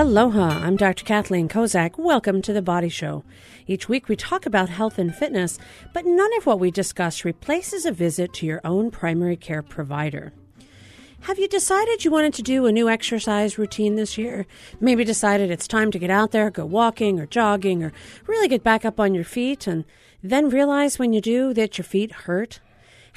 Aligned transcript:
Aloha, 0.00 0.60
I'm 0.64 0.76
Dr. 0.76 1.04
Kathleen 1.04 1.48
Kozak. 1.48 1.98
Welcome 1.98 2.40
to 2.42 2.52
The 2.52 2.62
Body 2.62 2.88
Show. 2.88 3.24
Each 3.66 3.88
week 3.88 4.06
we 4.06 4.14
talk 4.14 4.46
about 4.46 4.68
health 4.68 4.96
and 4.96 5.12
fitness, 5.12 5.58
but 5.92 6.06
none 6.06 6.30
of 6.36 6.46
what 6.46 6.60
we 6.60 6.70
discuss 6.70 7.24
replaces 7.24 7.84
a 7.84 7.90
visit 7.90 8.32
to 8.34 8.46
your 8.46 8.60
own 8.62 8.92
primary 8.92 9.34
care 9.34 9.60
provider. 9.60 10.32
Have 11.22 11.40
you 11.40 11.48
decided 11.48 12.04
you 12.04 12.12
wanted 12.12 12.32
to 12.34 12.44
do 12.44 12.64
a 12.66 12.70
new 12.70 12.88
exercise 12.88 13.58
routine 13.58 13.96
this 13.96 14.16
year? 14.16 14.46
Maybe 14.78 15.02
decided 15.02 15.50
it's 15.50 15.66
time 15.66 15.90
to 15.90 15.98
get 15.98 16.10
out 16.10 16.30
there, 16.30 16.48
go 16.48 16.64
walking 16.64 17.18
or 17.18 17.26
jogging, 17.26 17.82
or 17.82 17.92
really 18.28 18.46
get 18.46 18.62
back 18.62 18.84
up 18.84 19.00
on 19.00 19.14
your 19.14 19.24
feet, 19.24 19.66
and 19.66 19.84
then 20.22 20.48
realize 20.48 21.00
when 21.00 21.12
you 21.12 21.20
do 21.20 21.52
that 21.54 21.76
your 21.76 21.84
feet 21.84 22.12
hurt? 22.12 22.60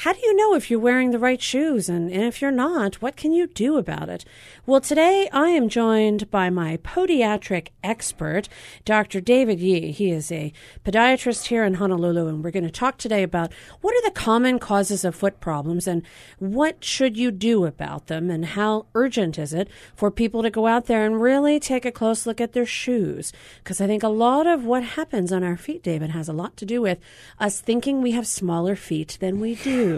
How 0.02 0.14
do 0.14 0.20
you 0.24 0.36
know 0.36 0.56
if 0.56 0.72
you're 0.72 0.80
wearing 0.80 1.12
the 1.12 1.20
right 1.20 1.40
shoes? 1.40 1.88
And, 1.88 2.12
and 2.12 2.24
if 2.24 2.42
you're 2.42 2.50
not, 2.50 3.04
what 3.04 3.16
can 3.16 3.34
you 3.34 3.46
do 3.46 3.78
about 3.78 4.10
it? 4.10 4.26
Well, 4.66 4.82
today 4.82 5.30
I 5.32 5.50
am 5.50 5.70
joined 5.70 6.32
by 6.32 6.50
my 6.50 6.78
podiatric 6.78 7.68
expert, 7.84 8.50
Dr. 8.84 9.22
David 9.22 9.60
Yee. 9.60 9.92
He 9.92 10.10
is 10.10 10.32
a 10.32 10.54
podiatrist 10.84 11.50
here 11.50 11.64
in 11.64 11.76
Honolulu, 11.76 12.28
and 12.28 12.44
we're 12.44 12.50
going 12.50 12.64
to 12.64 12.72
talk 12.72 12.98
today 12.98 13.22
about 13.22 13.54
what 13.82 13.94
are 13.94 14.02
the 14.02 14.20
common 14.20 14.58
causes 14.58 15.06
of 15.06 15.14
foot 15.14 15.40
problems 15.40 15.86
and 15.86 16.02
what 16.40 16.84
should 16.84 17.16
you 17.16 17.30
do 17.30 17.66
about 17.66 18.08
them 18.08 18.32
and 18.32 18.44
how 18.44 18.88
urgent 18.96 19.38
is 19.38 19.54
it 19.54 19.70
for 19.96 20.10
people 20.10 20.42
to 20.42 20.50
go 20.50 20.66
out 20.66 20.88
there 20.88 21.06
and 21.06 21.22
really 21.22 21.60
take 21.60 21.86
a 21.86 21.92
close 21.92 22.26
look 22.26 22.42
at 22.42 22.54
their 22.54 22.66
shoes. 22.66 23.32
Because 23.64 23.80
I 23.80 23.86
think 23.86 24.02
a 24.02 24.08
lot 24.08 24.48
of 24.48 24.66
what 24.66 24.82
happens 24.84 25.32
on 25.32 25.44
our 25.44 25.58
feet, 25.58 25.84
David, 25.84 26.10
has 26.10 26.28
a 26.28 26.34
lot 26.34 26.58
to 26.58 26.66
do 26.66 26.82
with 26.82 26.98
us 27.40 27.62
thinking 27.62 28.02
we 28.02 28.14
have 28.14 28.26
smaller 28.26 28.76
feet 28.76 29.20
than 29.22 29.40
we 29.40 29.54
do. 29.54 29.91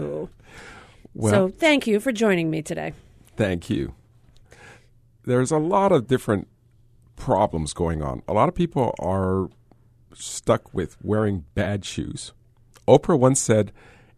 Well, 1.14 1.32
so 1.32 1.48
thank 1.48 1.86
you 1.86 2.00
for 2.00 2.12
joining 2.12 2.50
me 2.50 2.62
today. 2.62 2.92
Thank 3.36 3.70
you. 3.70 3.94
There's 5.24 5.50
a 5.50 5.58
lot 5.58 5.92
of 5.92 6.06
different 6.06 6.48
problems 7.16 7.72
going 7.72 8.02
on. 8.02 8.22
A 8.28 8.32
lot 8.32 8.48
of 8.48 8.54
people 8.54 8.94
are 8.98 9.48
stuck 10.14 10.74
with 10.74 10.96
wearing 11.02 11.44
bad 11.54 11.84
shoes. 11.84 12.32
Oprah 12.86 13.18
once 13.18 13.40
said 13.40 13.72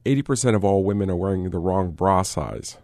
80% 0.04 0.54
of 0.54 0.64
all 0.64 0.84
women 0.84 1.10
are 1.10 1.16
wearing 1.16 1.50
the 1.50 1.58
wrong 1.58 1.90
bra 1.90 2.22
size. 2.22 2.78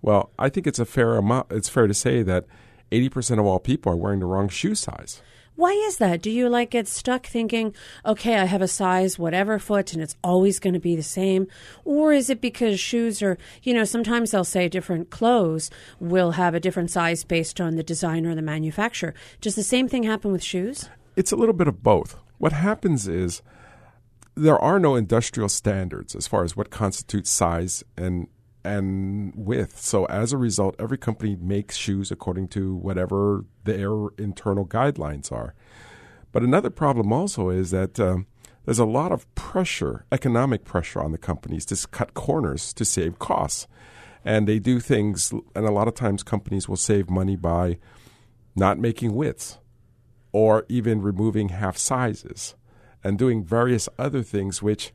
Well, 0.00 0.30
I 0.38 0.48
think 0.48 0.66
it's 0.66 0.78
a 0.78 0.84
fair 0.84 1.14
amount 1.16 1.46
it's 1.50 1.68
fair 1.68 1.86
to 1.86 1.94
say 1.94 2.22
that 2.22 2.46
80% 2.90 3.38
of 3.38 3.46
all 3.46 3.58
people 3.58 3.92
are 3.92 3.96
wearing 3.96 4.20
the 4.20 4.26
wrong 4.26 4.48
shoe 4.48 4.74
size. 4.74 5.22
Why 5.54 5.72
is 5.72 5.98
that? 5.98 6.22
Do 6.22 6.30
you 6.30 6.48
like 6.48 6.70
get 6.70 6.88
stuck 6.88 7.26
thinking, 7.26 7.74
okay, 8.06 8.36
I 8.36 8.46
have 8.46 8.62
a 8.62 8.68
size 8.68 9.18
whatever 9.18 9.58
foot 9.58 9.92
and 9.92 10.02
it's 10.02 10.16
always 10.24 10.58
going 10.58 10.74
to 10.74 10.80
be 10.80 10.96
the 10.96 11.02
same? 11.02 11.46
Or 11.84 12.12
is 12.12 12.30
it 12.30 12.40
because 12.40 12.80
shoes 12.80 13.22
are, 13.22 13.36
you 13.62 13.74
know, 13.74 13.84
sometimes 13.84 14.30
they'll 14.30 14.44
say 14.44 14.68
different 14.68 15.10
clothes 15.10 15.70
will 16.00 16.32
have 16.32 16.54
a 16.54 16.60
different 16.60 16.90
size 16.90 17.22
based 17.22 17.60
on 17.60 17.76
the 17.76 17.82
designer 17.82 18.30
or 18.30 18.34
the 18.34 18.42
manufacturer. 18.42 19.14
Does 19.40 19.54
the 19.54 19.62
same 19.62 19.88
thing 19.88 20.04
happen 20.04 20.32
with 20.32 20.42
shoes? 20.42 20.88
It's 21.16 21.32
a 21.32 21.36
little 21.36 21.52
bit 21.52 21.68
of 21.68 21.82
both. 21.82 22.16
What 22.38 22.52
happens 22.52 23.06
is 23.06 23.42
there 24.34 24.58
are 24.58 24.80
no 24.80 24.96
industrial 24.96 25.50
standards 25.50 26.14
as 26.14 26.26
far 26.26 26.44
as 26.44 26.56
what 26.56 26.70
constitutes 26.70 27.30
size 27.30 27.84
and 27.96 28.26
and 28.64 29.32
width. 29.34 29.80
So 29.80 30.04
as 30.06 30.32
a 30.32 30.38
result, 30.38 30.76
every 30.78 30.98
company 30.98 31.36
makes 31.36 31.76
shoes 31.76 32.10
according 32.10 32.48
to 32.48 32.74
whatever 32.74 33.44
their 33.64 34.08
internal 34.18 34.66
guidelines 34.66 35.32
are. 35.32 35.54
But 36.32 36.42
another 36.42 36.70
problem 36.70 37.12
also 37.12 37.50
is 37.50 37.70
that 37.72 38.00
um, 38.00 38.26
there's 38.64 38.78
a 38.78 38.84
lot 38.84 39.12
of 39.12 39.32
pressure, 39.34 40.04
economic 40.12 40.64
pressure 40.64 41.00
on 41.00 41.12
the 41.12 41.18
companies 41.18 41.66
to 41.66 41.88
cut 41.88 42.14
corners 42.14 42.72
to 42.74 42.84
save 42.84 43.18
costs. 43.18 43.66
And 44.24 44.46
they 44.46 44.60
do 44.60 44.78
things, 44.78 45.32
and 45.54 45.66
a 45.66 45.72
lot 45.72 45.88
of 45.88 45.94
times 45.94 46.22
companies 46.22 46.68
will 46.68 46.76
save 46.76 47.10
money 47.10 47.36
by 47.36 47.78
not 48.54 48.78
making 48.78 49.14
widths 49.14 49.58
or 50.30 50.64
even 50.68 51.02
removing 51.02 51.48
half 51.48 51.76
sizes 51.76 52.54
and 53.02 53.18
doing 53.18 53.44
various 53.44 53.88
other 53.98 54.22
things, 54.22 54.62
which 54.62 54.92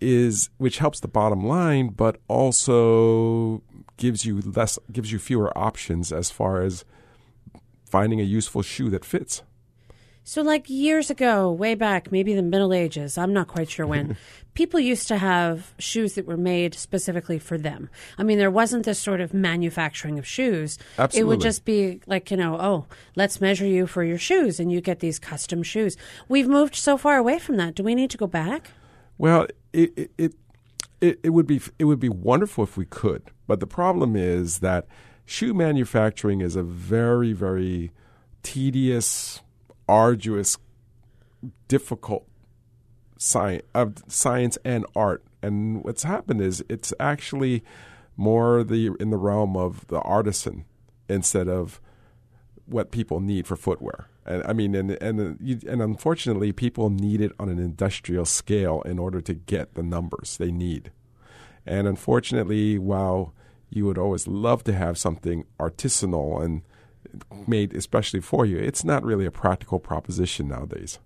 is 0.00 0.50
which 0.58 0.78
helps 0.78 1.00
the 1.00 1.08
bottom 1.08 1.46
line, 1.46 1.88
but 1.88 2.18
also 2.28 3.62
gives 3.96 4.24
you 4.24 4.40
less 4.40 4.78
gives 4.90 5.12
you 5.12 5.18
fewer 5.18 5.56
options 5.56 6.12
as 6.12 6.30
far 6.30 6.62
as 6.62 6.84
finding 7.84 8.20
a 8.20 8.24
useful 8.24 8.62
shoe 8.62 8.90
that 8.90 9.04
fits. 9.04 9.42
So, 10.22 10.42
like 10.42 10.68
years 10.68 11.10
ago, 11.10 11.50
way 11.50 11.74
back, 11.74 12.12
maybe 12.12 12.34
the 12.34 12.42
Middle 12.42 12.72
Ages, 12.72 13.16
I'm 13.18 13.32
not 13.32 13.48
quite 13.48 13.70
sure 13.70 13.86
when, 13.86 14.16
people 14.54 14.78
used 14.78 15.08
to 15.08 15.16
have 15.16 15.74
shoes 15.78 16.14
that 16.14 16.26
were 16.26 16.36
made 16.36 16.74
specifically 16.74 17.38
for 17.38 17.56
them. 17.56 17.88
I 18.18 18.22
mean, 18.22 18.38
there 18.38 18.50
wasn't 18.50 18.84
this 18.84 18.98
sort 18.98 19.20
of 19.20 19.32
manufacturing 19.32 20.18
of 20.18 20.26
shoes. 20.26 20.78
Absolutely. 20.98 21.20
It 21.20 21.24
would 21.24 21.40
just 21.40 21.64
be 21.64 22.00
like, 22.06 22.30
you 22.30 22.36
know, 22.36 22.58
oh, 22.60 22.86
let's 23.16 23.40
measure 23.40 23.66
you 23.66 23.86
for 23.86 24.04
your 24.04 24.18
shoes, 24.18 24.60
and 24.60 24.70
you 24.70 24.80
get 24.80 25.00
these 25.00 25.18
custom 25.18 25.62
shoes. 25.62 25.96
We've 26.28 26.48
moved 26.48 26.76
so 26.76 26.96
far 26.96 27.16
away 27.16 27.38
from 27.38 27.56
that. 27.56 27.74
Do 27.74 27.82
we 27.82 27.94
need 27.94 28.10
to 28.10 28.18
go 28.18 28.26
back? 28.26 28.70
Well, 29.20 29.48
it, 29.74 30.10
it 30.16 30.34
it 31.02 31.20
it 31.22 31.28
would 31.28 31.46
be 31.46 31.60
it 31.78 31.84
would 31.84 32.00
be 32.00 32.08
wonderful 32.08 32.64
if 32.64 32.78
we 32.78 32.86
could, 32.86 33.24
but 33.46 33.60
the 33.60 33.66
problem 33.66 34.16
is 34.16 34.60
that 34.60 34.86
shoe 35.26 35.52
manufacturing 35.52 36.40
is 36.40 36.56
a 36.56 36.62
very 36.62 37.34
very 37.34 37.90
tedious, 38.42 39.42
arduous, 39.86 40.56
difficult 41.68 42.26
science 43.18 43.62
of 43.74 43.88
uh, 43.88 44.00
science 44.08 44.56
and 44.64 44.86
art. 44.96 45.22
And 45.42 45.84
what's 45.84 46.04
happened 46.04 46.40
is 46.40 46.64
it's 46.70 46.94
actually 46.98 47.62
more 48.16 48.64
the 48.64 48.96
in 48.98 49.10
the 49.10 49.18
realm 49.18 49.54
of 49.54 49.86
the 49.88 50.00
artisan 50.00 50.64
instead 51.10 51.46
of 51.46 51.78
what 52.64 52.90
people 52.90 53.20
need 53.20 53.46
for 53.46 53.56
footwear. 53.56 54.08
And 54.26 54.42
I 54.44 54.52
mean, 54.52 54.74
and 54.74 54.90
and 55.02 55.20
uh, 55.20 55.34
you, 55.40 55.60
and 55.68 55.82
unfortunately, 55.82 56.52
people 56.52 56.90
need 56.90 57.20
it 57.20 57.32
on 57.38 57.48
an 57.48 57.58
industrial 57.58 58.24
scale 58.24 58.82
in 58.82 58.98
order 58.98 59.20
to 59.20 59.34
get 59.34 59.74
the 59.74 59.82
numbers 59.82 60.36
they 60.36 60.50
need. 60.50 60.92
And 61.66 61.86
unfortunately, 61.86 62.78
while 62.78 63.34
you 63.70 63.86
would 63.86 63.98
always 63.98 64.26
love 64.26 64.64
to 64.64 64.72
have 64.72 64.98
something 64.98 65.44
artisanal 65.58 66.42
and 66.42 66.62
made 67.46 67.74
especially 67.74 68.20
for 68.20 68.44
you, 68.44 68.58
it's 68.58 68.84
not 68.84 69.04
really 69.04 69.26
a 69.26 69.30
practical 69.30 69.78
proposition 69.78 70.48
nowadays. 70.48 70.98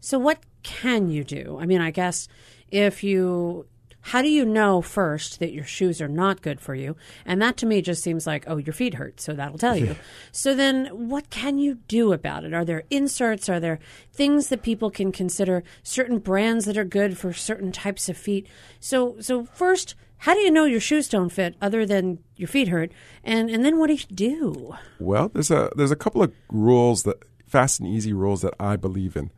So, 0.00 0.18
what 0.18 0.40
can 0.62 1.10
you 1.10 1.24
do? 1.24 1.58
I 1.60 1.66
mean, 1.66 1.80
I 1.80 1.90
guess 1.90 2.28
if 2.70 3.04
you 3.04 3.66
how 4.02 4.22
do 4.22 4.28
you 4.28 4.44
know 4.44 4.80
first 4.80 5.40
that 5.40 5.52
your 5.52 5.64
shoes 5.64 6.00
are 6.00 6.08
not 6.08 6.42
good 6.42 6.60
for 6.60 6.74
you? 6.74 6.96
And 7.24 7.40
that 7.42 7.56
to 7.58 7.66
me 7.66 7.82
just 7.82 8.02
seems 8.02 8.26
like, 8.26 8.44
oh, 8.46 8.56
your 8.56 8.72
feet 8.72 8.94
hurt, 8.94 9.20
so 9.20 9.34
that'll 9.34 9.58
tell 9.58 9.76
you. 9.76 9.96
so 10.32 10.54
then 10.54 10.86
what 10.86 11.30
can 11.30 11.58
you 11.58 11.76
do 11.86 12.12
about 12.12 12.44
it? 12.44 12.54
Are 12.54 12.64
there 12.64 12.84
inserts? 12.90 13.48
Are 13.48 13.60
there 13.60 13.78
things 14.12 14.48
that 14.48 14.62
people 14.62 14.90
can 14.90 15.12
consider 15.12 15.62
certain 15.82 16.18
brands 16.18 16.64
that 16.64 16.78
are 16.78 16.84
good 16.84 17.18
for 17.18 17.32
certain 17.32 17.72
types 17.72 18.08
of 18.08 18.16
feet? 18.16 18.46
So 18.80 19.16
so 19.20 19.44
first, 19.44 19.94
how 20.18 20.34
do 20.34 20.40
you 20.40 20.50
know 20.50 20.64
your 20.64 20.80
shoes 20.80 21.08
don't 21.08 21.30
fit 21.30 21.56
other 21.60 21.84
than 21.86 22.18
your 22.36 22.48
feet 22.48 22.68
hurt? 22.68 22.92
And 23.22 23.50
and 23.50 23.64
then 23.64 23.78
what 23.78 23.88
do 23.88 23.94
you 23.94 24.06
do? 24.14 24.74
Well, 24.98 25.30
there's 25.32 25.50
a 25.50 25.70
there's 25.76 25.90
a 25.90 25.96
couple 25.96 26.22
of 26.22 26.32
rules 26.50 27.02
that 27.04 27.22
fast 27.46 27.80
and 27.80 27.88
easy 27.88 28.12
rules 28.12 28.42
that 28.42 28.54
I 28.58 28.76
believe 28.76 29.16
in. 29.16 29.30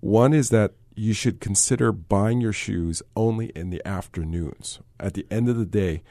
One 0.00 0.32
is 0.32 0.48
that 0.50 0.72
you 0.96 1.12
should 1.12 1.40
consider 1.40 1.92
buying 1.92 2.40
your 2.40 2.52
shoes 2.52 3.02
only 3.16 3.46
in 3.54 3.70
the 3.70 3.80
afternoons. 3.86 4.80
At 5.00 5.14
the 5.14 5.26
end 5.30 5.48
of 5.48 5.56
the 5.56 5.64
day, 5.66 6.02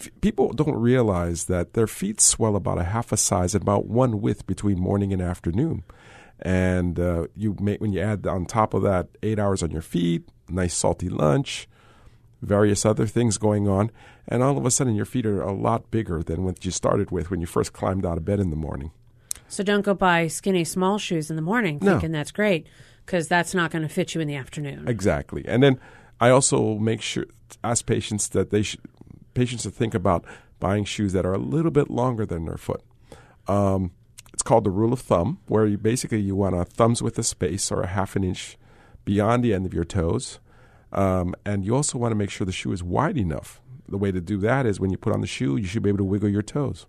f- 0.00 0.10
people 0.20 0.52
don't 0.52 0.76
realize 0.76 1.44
that 1.46 1.74
their 1.74 1.86
feet 1.86 2.20
swell 2.20 2.56
about 2.56 2.78
a 2.78 2.84
half 2.84 3.12
a 3.12 3.16
size 3.16 3.54
and 3.54 3.62
about 3.62 3.86
one 3.86 4.20
width 4.20 4.46
between 4.46 4.78
morning 4.78 5.12
and 5.12 5.20
afternoon. 5.22 5.84
And 6.40 6.98
uh, 6.98 7.26
you 7.36 7.56
may, 7.60 7.76
when 7.76 7.92
you 7.92 8.00
add 8.00 8.26
on 8.26 8.46
top 8.46 8.74
of 8.74 8.82
that 8.82 9.08
eight 9.22 9.38
hours 9.38 9.62
on 9.62 9.70
your 9.70 9.82
feet, 9.82 10.28
nice 10.48 10.74
salty 10.74 11.08
lunch, 11.08 11.68
various 12.40 12.84
other 12.84 13.06
things 13.06 13.38
going 13.38 13.68
on, 13.68 13.90
and 14.26 14.42
all 14.42 14.58
of 14.58 14.66
a 14.66 14.70
sudden 14.70 14.94
your 14.96 15.04
feet 15.04 15.26
are 15.26 15.40
a 15.42 15.52
lot 15.52 15.90
bigger 15.90 16.22
than 16.22 16.44
what 16.44 16.64
you 16.64 16.70
started 16.70 17.10
with 17.10 17.30
when 17.30 17.40
you 17.40 17.46
first 17.46 17.72
climbed 17.72 18.04
out 18.04 18.18
of 18.18 18.24
bed 18.24 18.40
in 18.40 18.50
the 18.50 18.56
morning. 18.56 18.90
So 19.48 19.62
don't 19.62 19.82
go 19.82 19.94
buy 19.94 20.26
skinny 20.28 20.64
small 20.64 20.98
shoes 20.98 21.28
in 21.30 21.36
the 21.36 21.42
morning 21.42 21.78
No. 21.82 21.92
thinking 21.92 22.10
that's 22.12 22.30
great 22.32 22.66
because 23.04 23.28
that's 23.28 23.54
not 23.54 23.70
going 23.70 23.82
to 23.82 23.88
fit 23.88 24.14
you 24.14 24.20
in 24.20 24.28
the 24.28 24.36
afternoon. 24.36 24.88
Exactly. 24.88 25.44
And 25.46 25.62
then 25.62 25.80
I 26.20 26.30
also 26.30 26.78
make 26.78 27.02
sure 27.02 27.26
ask 27.62 27.84
patients 27.86 28.28
that 28.28 28.50
they 28.50 28.62
should 28.62 28.80
patients 29.34 29.62
to 29.62 29.70
think 29.70 29.94
about 29.94 30.24
buying 30.60 30.84
shoes 30.84 31.12
that 31.12 31.24
are 31.24 31.32
a 31.32 31.38
little 31.38 31.70
bit 31.70 31.90
longer 31.90 32.26
than 32.26 32.44
their 32.44 32.56
foot. 32.56 32.82
Um, 33.48 33.92
it's 34.32 34.42
called 34.42 34.64
the 34.64 34.70
rule 34.70 34.92
of 34.92 35.00
thumb, 35.00 35.38
where 35.46 35.66
you 35.66 35.78
basically 35.78 36.20
you 36.20 36.36
want 36.36 36.54
a 36.54 36.64
thumbs 36.64 37.02
width 37.02 37.18
of 37.18 37.26
space 37.26 37.70
or 37.70 37.82
a 37.82 37.86
half 37.86 38.14
an 38.16 38.24
inch 38.24 38.56
beyond 39.04 39.42
the 39.42 39.52
end 39.52 39.66
of 39.66 39.74
your 39.74 39.84
toes, 39.84 40.38
um, 40.92 41.34
and 41.44 41.64
you 41.64 41.74
also 41.74 41.98
want 41.98 42.12
to 42.12 42.16
make 42.16 42.30
sure 42.30 42.44
the 42.44 42.52
shoe 42.52 42.72
is 42.72 42.82
wide 42.82 43.18
enough. 43.18 43.60
The 43.88 43.98
way 43.98 44.12
to 44.12 44.20
do 44.20 44.38
that 44.38 44.64
is 44.64 44.78
when 44.78 44.90
you 44.90 44.96
put 44.96 45.12
on 45.12 45.20
the 45.20 45.26
shoe, 45.26 45.56
you 45.56 45.66
should 45.66 45.82
be 45.82 45.88
able 45.90 45.98
to 45.98 46.04
wiggle 46.04 46.28
your 46.28 46.42
toes. 46.42 46.86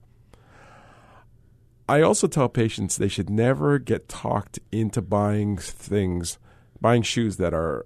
I 1.87 2.01
also 2.01 2.27
tell 2.27 2.49
patients 2.49 2.95
they 2.95 3.07
should 3.07 3.29
never 3.29 3.77
get 3.79 4.07
talked 4.07 4.59
into 4.71 5.01
buying 5.01 5.57
things, 5.57 6.37
buying 6.79 7.01
shoes 7.01 7.37
that 7.37 7.53
are, 7.53 7.85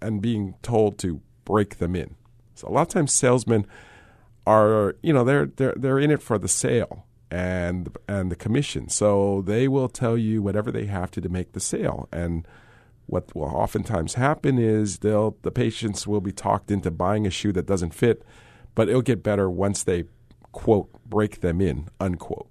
and 0.00 0.22
being 0.22 0.54
told 0.62 0.98
to 0.98 1.20
break 1.44 1.78
them 1.78 1.96
in. 1.96 2.14
So 2.54 2.68
a 2.68 2.70
lot 2.70 2.82
of 2.82 2.88
times 2.88 3.12
salesmen 3.12 3.66
are, 4.46 4.94
you 5.02 5.12
know, 5.12 5.24
they're 5.24 5.46
they're 5.46 5.74
they're 5.76 5.98
in 5.98 6.10
it 6.10 6.22
for 6.22 6.38
the 6.38 6.48
sale, 6.48 7.06
and 7.30 7.96
and 8.08 8.30
the 8.30 8.36
commission. 8.36 8.88
So 8.88 9.42
they 9.42 9.66
will 9.66 9.88
tell 9.88 10.16
you 10.16 10.40
whatever 10.40 10.70
they 10.70 10.86
have 10.86 11.10
to 11.12 11.20
to 11.20 11.28
make 11.28 11.52
the 11.52 11.60
sale. 11.60 12.08
And 12.12 12.46
what 13.06 13.34
will 13.34 13.44
oftentimes 13.44 14.14
happen 14.14 14.58
is 14.58 14.98
they'll 14.98 15.36
the 15.42 15.50
patients 15.50 16.06
will 16.06 16.20
be 16.20 16.32
talked 16.32 16.70
into 16.70 16.92
buying 16.92 17.26
a 17.26 17.30
shoe 17.30 17.52
that 17.52 17.66
doesn't 17.66 17.94
fit, 17.94 18.22
but 18.76 18.88
it'll 18.88 19.02
get 19.02 19.24
better 19.24 19.50
once 19.50 19.82
they 19.82 20.04
quote 20.52 20.88
break 21.04 21.40
them 21.40 21.60
in 21.60 21.88
unquote. 21.98 22.48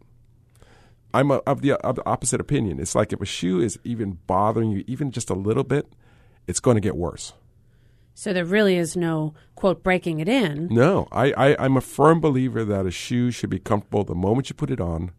I'm 1.14 1.32
a, 1.32 1.36
of, 1.46 1.62
the, 1.62 1.74
of 1.74 1.96
the 1.96 2.06
opposite 2.08 2.42
opinion. 2.42 2.80
It's 2.80 2.96
like 2.96 3.14
if 3.14 3.22
a 3.22 3.26
shoe 3.26 3.60
is 3.60 3.80
even 3.84 4.20
bothering 4.28 4.72
you 4.72 4.84
even 4.88 5.12
just 5.12 5.30
a 5.30 5.36
little 5.36 5.64
bit, 5.64 5.88
it's 6.48 6.60
going 6.60 6.76
to 6.76 6.82
get 6.82 6.96
worse. 6.96 7.34
So 8.16 8.32
there 8.32 8.46
really 8.46 8.78
is 8.78 8.96
no 8.96 9.34
quote 9.56 9.84
breaking 9.84 10.20
it 10.20 10.30
in. 10.30 10.68
No, 10.70 11.08
I, 11.12 11.32
I 11.34 11.56
I'm 11.58 11.78
a 11.78 11.82
firm 11.82 12.22
believer 12.22 12.64
that 12.64 12.86
a 12.86 12.92
shoe 12.92 13.32
should 13.32 13.50
be 13.50 13.60
comfortable 13.60 14.04
the 14.04 14.14
moment 14.14 14.50
you 14.50 14.56
put 14.56 14.70
it 14.70 14.80
on, 14.80 15.12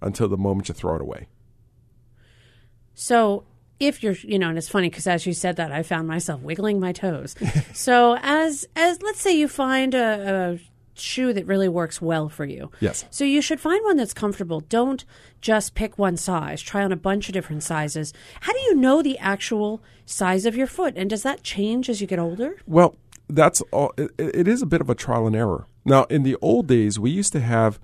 until 0.00 0.28
the 0.28 0.36
moment 0.36 0.68
you 0.68 0.74
throw 0.74 0.96
it 0.96 1.00
away. 1.00 1.28
So 2.94 3.44
if 3.80 4.02
you're, 4.02 4.14
you 4.14 4.38
know, 4.38 4.48
and 4.48 4.58
it's 4.58 4.68
funny 4.68 4.90
because 4.90 5.06
as 5.06 5.26
you 5.26 5.32
said 5.32 5.56
that, 5.56 5.72
I 5.72 5.82
found 5.82 6.08
myself 6.08 6.42
wiggling 6.42 6.80
my 6.80 6.92
toes. 6.92 7.34
so 7.72 8.18
as 8.20 8.66
as 8.76 9.00
let's 9.02 9.20
say 9.20 9.36
you 9.36 9.48
find 9.48 9.94
a, 9.94 10.58
a 10.58 10.58
shoe 11.00 11.32
that 11.32 11.46
really 11.46 11.68
works 11.68 12.00
well 12.00 12.28
for 12.28 12.44
you. 12.44 12.70
Yes. 12.80 13.04
So 13.10 13.24
you 13.24 13.42
should 13.42 13.60
find 13.60 13.82
one 13.84 13.96
that's 13.96 14.14
comfortable. 14.14 14.60
Don't 14.60 15.04
just 15.40 15.74
pick 15.74 15.98
one 15.98 16.16
size. 16.16 16.62
Try 16.62 16.82
on 16.82 16.92
a 16.92 16.96
bunch 16.96 17.28
of 17.28 17.32
different 17.32 17.62
sizes. 17.62 18.12
How 18.40 18.52
do 18.52 18.58
you 18.60 18.74
know 18.74 19.02
the 19.02 19.18
actual 19.18 19.82
size 20.06 20.46
of 20.46 20.56
your 20.56 20.66
foot? 20.66 20.94
And 20.96 21.10
does 21.10 21.22
that 21.22 21.42
change 21.42 21.88
as 21.88 22.00
you 22.00 22.06
get 22.06 22.18
older? 22.18 22.56
Well, 22.66 22.96
that's 23.28 23.60
all. 23.72 23.92
It, 23.96 24.10
it 24.18 24.48
is 24.48 24.62
a 24.62 24.66
bit 24.66 24.80
of 24.80 24.90
a 24.90 24.94
trial 24.94 25.26
and 25.26 25.36
error. 25.36 25.66
Now, 25.84 26.04
in 26.04 26.22
the 26.22 26.36
old 26.40 26.66
days, 26.66 26.98
we 26.98 27.10
used 27.10 27.32
to 27.32 27.40
have 27.40 27.78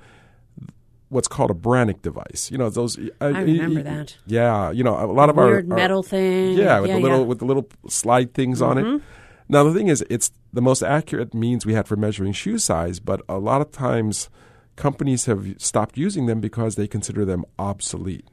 what's 1.09 1.29
called 1.29 1.51
a 1.51 1.55
Brannock 1.55 2.03
device. 2.03 2.51
You 2.51 2.59
know, 2.59 2.71
those. 2.71 2.99
Uh, 2.99 3.11
I 3.21 3.41
remember 3.43 3.83
that. 3.83 4.17
Yeah, 4.27 4.71
you 4.71 4.83
know, 4.83 4.99
a 4.99 5.07
lot 5.07 5.31
of 5.31 5.37
Weird 5.37 5.71
our, 5.71 5.77
our 5.77 5.83
metal 5.83 6.03
thing. 6.03 6.59
Yeah, 6.59 6.81
with 6.81 6.91
yeah, 6.91 6.97
the 6.97 7.03
little 7.03 7.21
yeah. 7.21 7.25
with 7.25 7.39
the 7.39 7.45
little 7.45 7.69
slide 7.89 8.35
things 8.35 8.61
on 8.61 8.79
it. 8.79 8.83
Mm-hmm. 8.83 9.05
Now 9.49 9.65
the 9.65 9.73
thing 9.73 9.89
is, 9.89 10.05
it's 10.11 10.31
the 10.55 10.63
most 10.63 10.83
accurate 10.83 11.35
means 11.35 11.67
we 11.67 11.75
had 11.75 11.89
for 11.89 11.97
measuring 11.97 12.33
shoe 12.33 12.59
size, 12.59 13.01
but 13.01 13.21
a 13.29 13.39
lot 13.39 13.61
of 13.61 13.73
times 13.73 14.31
companies 14.77 15.27
have 15.27 15.55
stopped 15.59 15.99
using 15.99 16.27
them 16.27 16.41
because 16.41 16.77
they 16.77 16.87
consider 16.87 17.25
them 17.25 17.45
obsolete. 17.59 18.27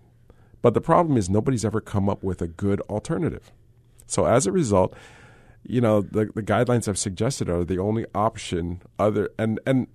But 0.62 0.76
the 0.76 0.82
problem 0.82 1.18
is 1.18 1.30
nobody's 1.30 1.66
ever 1.66 1.82
come 1.82 2.08
up 2.08 2.24
with 2.24 2.40
a 2.42 2.48
good 2.48 2.80
alternative. 2.82 3.52
So 4.06 4.26
as 4.26 4.46
a 4.46 4.52
result, 4.52 4.94
you 5.64 5.82
know, 5.82 6.02
the 6.02 6.26
the 6.34 6.44
guidelines 6.44 6.88
I've 6.88 6.98
suggested 6.98 7.50
are 7.50 7.64
the 7.64 7.80
only 7.80 8.06
option 8.14 8.82
other 9.00 9.32
and 9.40 9.60
and 9.66 9.88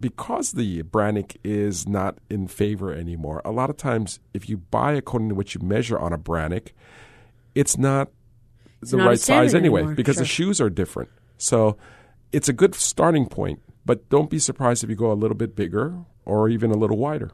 because 0.00 0.52
the 0.52 0.82
Brannock 0.84 1.36
is 1.44 1.86
not 1.86 2.16
in 2.30 2.48
favor 2.48 2.92
anymore, 2.94 3.42
a 3.44 3.50
lot 3.50 3.68
of 3.68 3.76
times 3.76 4.20
if 4.32 4.48
you 4.48 4.56
buy 4.56 4.92
according 4.92 5.28
to 5.28 5.34
what 5.34 5.54
you 5.54 5.60
measure 5.60 5.98
on 5.98 6.14
a 6.14 6.18
Brannock, 6.18 6.72
it's 7.54 7.76
not 7.76 8.08
the 8.80 8.96
not 8.96 9.06
right 9.06 9.18
size 9.18 9.50
standard 9.50 9.56
anyway 9.58 9.80
anymore, 9.80 9.94
because 9.94 10.16
the 10.16 10.24
shoes 10.24 10.60
are 10.62 10.70
different. 10.70 11.10
So 11.44 11.76
it's 12.32 12.48
a 12.48 12.52
good 12.52 12.74
starting 12.74 13.26
point, 13.26 13.60
but 13.84 14.08
don't 14.08 14.30
be 14.30 14.38
surprised 14.38 14.82
if 14.82 14.90
you 14.90 14.96
go 14.96 15.12
a 15.12 15.14
little 15.14 15.36
bit 15.36 15.54
bigger 15.54 15.94
or 16.24 16.48
even 16.48 16.70
a 16.70 16.76
little 16.76 16.96
wider. 16.96 17.32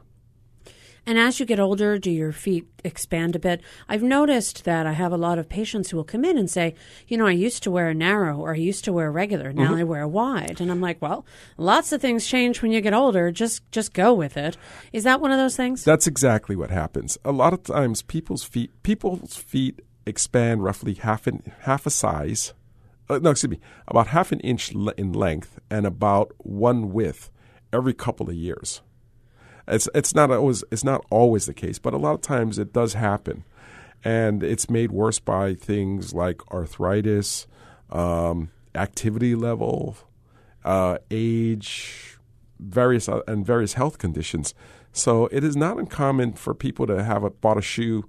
And 1.03 1.17
as 1.17 1.39
you 1.39 1.47
get 1.47 1.59
older, 1.59 1.97
do 1.97 2.11
your 2.11 2.31
feet 2.31 2.67
expand 2.83 3.35
a 3.35 3.39
bit? 3.39 3.61
I've 3.89 4.03
noticed 4.03 4.65
that 4.65 4.85
I 4.85 4.91
have 4.91 5.11
a 5.11 5.17
lot 5.17 5.39
of 5.39 5.49
patients 5.49 5.89
who 5.89 5.97
will 5.97 6.03
come 6.03 6.23
in 6.23 6.37
and 6.37 6.47
say, 6.47 6.75
you 7.07 7.17
know, 7.17 7.25
I 7.25 7.31
used 7.31 7.63
to 7.63 7.71
wear 7.71 7.89
a 7.89 7.93
narrow 7.95 8.37
or 8.37 8.53
I 8.53 8.57
used 8.57 8.83
to 8.85 8.93
wear 8.93 9.07
a 9.07 9.11
regular. 9.11 9.51
Now 9.51 9.71
mm-hmm. 9.71 9.79
I 9.79 9.83
wear 9.83 10.01
a 10.01 10.07
wide. 10.07 10.61
And 10.61 10.69
I'm 10.69 10.81
like, 10.81 11.01
well, 11.01 11.25
lots 11.57 11.91
of 11.91 12.01
things 12.01 12.27
change 12.27 12.61
when 12.61 12.71
you 12.71 12.81
get 12.81 12.93
older. 12.93 13.31
Just 13.31 13.63
just 13.71 13.93
go 13.93 14.13
with 14.13 14.37
it. 14.37 14.57
Is 14.93 15.03
that 15.05 15.21
one 15.21 15.31
of 15.31 15.39
those 15.39 15.55
things? 15.55 15.83
That's 15.83 16.05
exactly 16.05 16.55
what 16.55 16.69
happens. 16.69 17.17
A 17.25 17.31
lot 17.31 17.53
of 17.53 17.63
times 17.63 18.03
people's 18.03 18.43
feet 18.43 18.71
people's 18.83 19.37
feet 19.37 19.81
expand 20.05 20.63
roughly 20.63 20.93
half 20.93 21.25
an 21.25 21.51
half 21.61 21.87
a 21.87 21.89
size. 21.89 22.53
Uh, 23.11 23.19
no, 23.21 23.31
excuse 23.31 23.51
me, 23.51 23.59
about 23.89 24.07
half 24.07 24.31
an 24.31 24.39
inch 24.39 24.73
le- 24.73 24.93
in 24.95 25.11
length 25.11 25.59
and 25.69 25.85
about 25.85 26.31
one 26.37 26.93
width 26.93 27.29
every 27.73 27.93
couple 27.93 28.29
of 28.29 28.35
years. 28.35 28.81
It's 29.67 29.89
it's 29.93 30.15
not 30.15 30.31
always 30.31 30.63
it's 30.71 30.85
not 30.85 31.05
always 31.09 31.45
the 31.45 31.53
case, 31.53 31.77
but 31.77 31.93
a 31.93 31.97
lot 31.97 32.13
of 32.13 32.21
times 32.21 32.57
it 32.57 32.71
does 32.71 32.93
happen, 32.93 33.43
and 34.01 34.41
it's 34.43 34.69
made 34.69 34.93
worse 34.93 35.19
by 35.19 35.55
things 35.55 36.13
like 36.13 36.41
arthritis, 36.53 37.47
um, 37.89 38.49
activity 38.75 39.35
level, 39.35 39.97
uh, 40.63 40.97
age, 41.11 42.17
various 42.59 43.09
uh, 43.09 43.23
and 43.27 43.45
various 43.45 43.73
health 43.73 43.97
conditions. 43.97 44.53
So 44.93 45.27
it 45.33 45.43
is 45.43 45.57
not 45.57 45.77
uncommon 45.77 46.33
for 46.33 46.53
people 46.53 46.87
to 46.87 47.03
have 47.03 47.25
a, 47.25 47.29
bought 47.29 47.57
a 47.57 47.61
shoe 47.61 48.05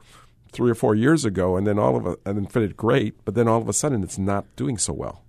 three 0.52 0.70
or 0.70 0.74
four 0.74 0.94
years 0.94 1.24
ago, 1.24 1.56
and 1.56 1.66
then 1.66 1.78
all 1.78 1.96
of 1.96 2.06
a, 2.06 2.16
and 2.24 2.36
then 2.36 2.46
fitted 2.46 2.76
great, 2.76 3.14
but 3.24 3.34
then 3.34 3.48
all 3.48 3.60
of 3.60 3.68
a 3.68 3.72
sudden 3.72 4.02
it's 4.02 4.18
not 4.18 4.44
doing 4.56 4.78
so 4.78 4.92
well. 4.92 5.24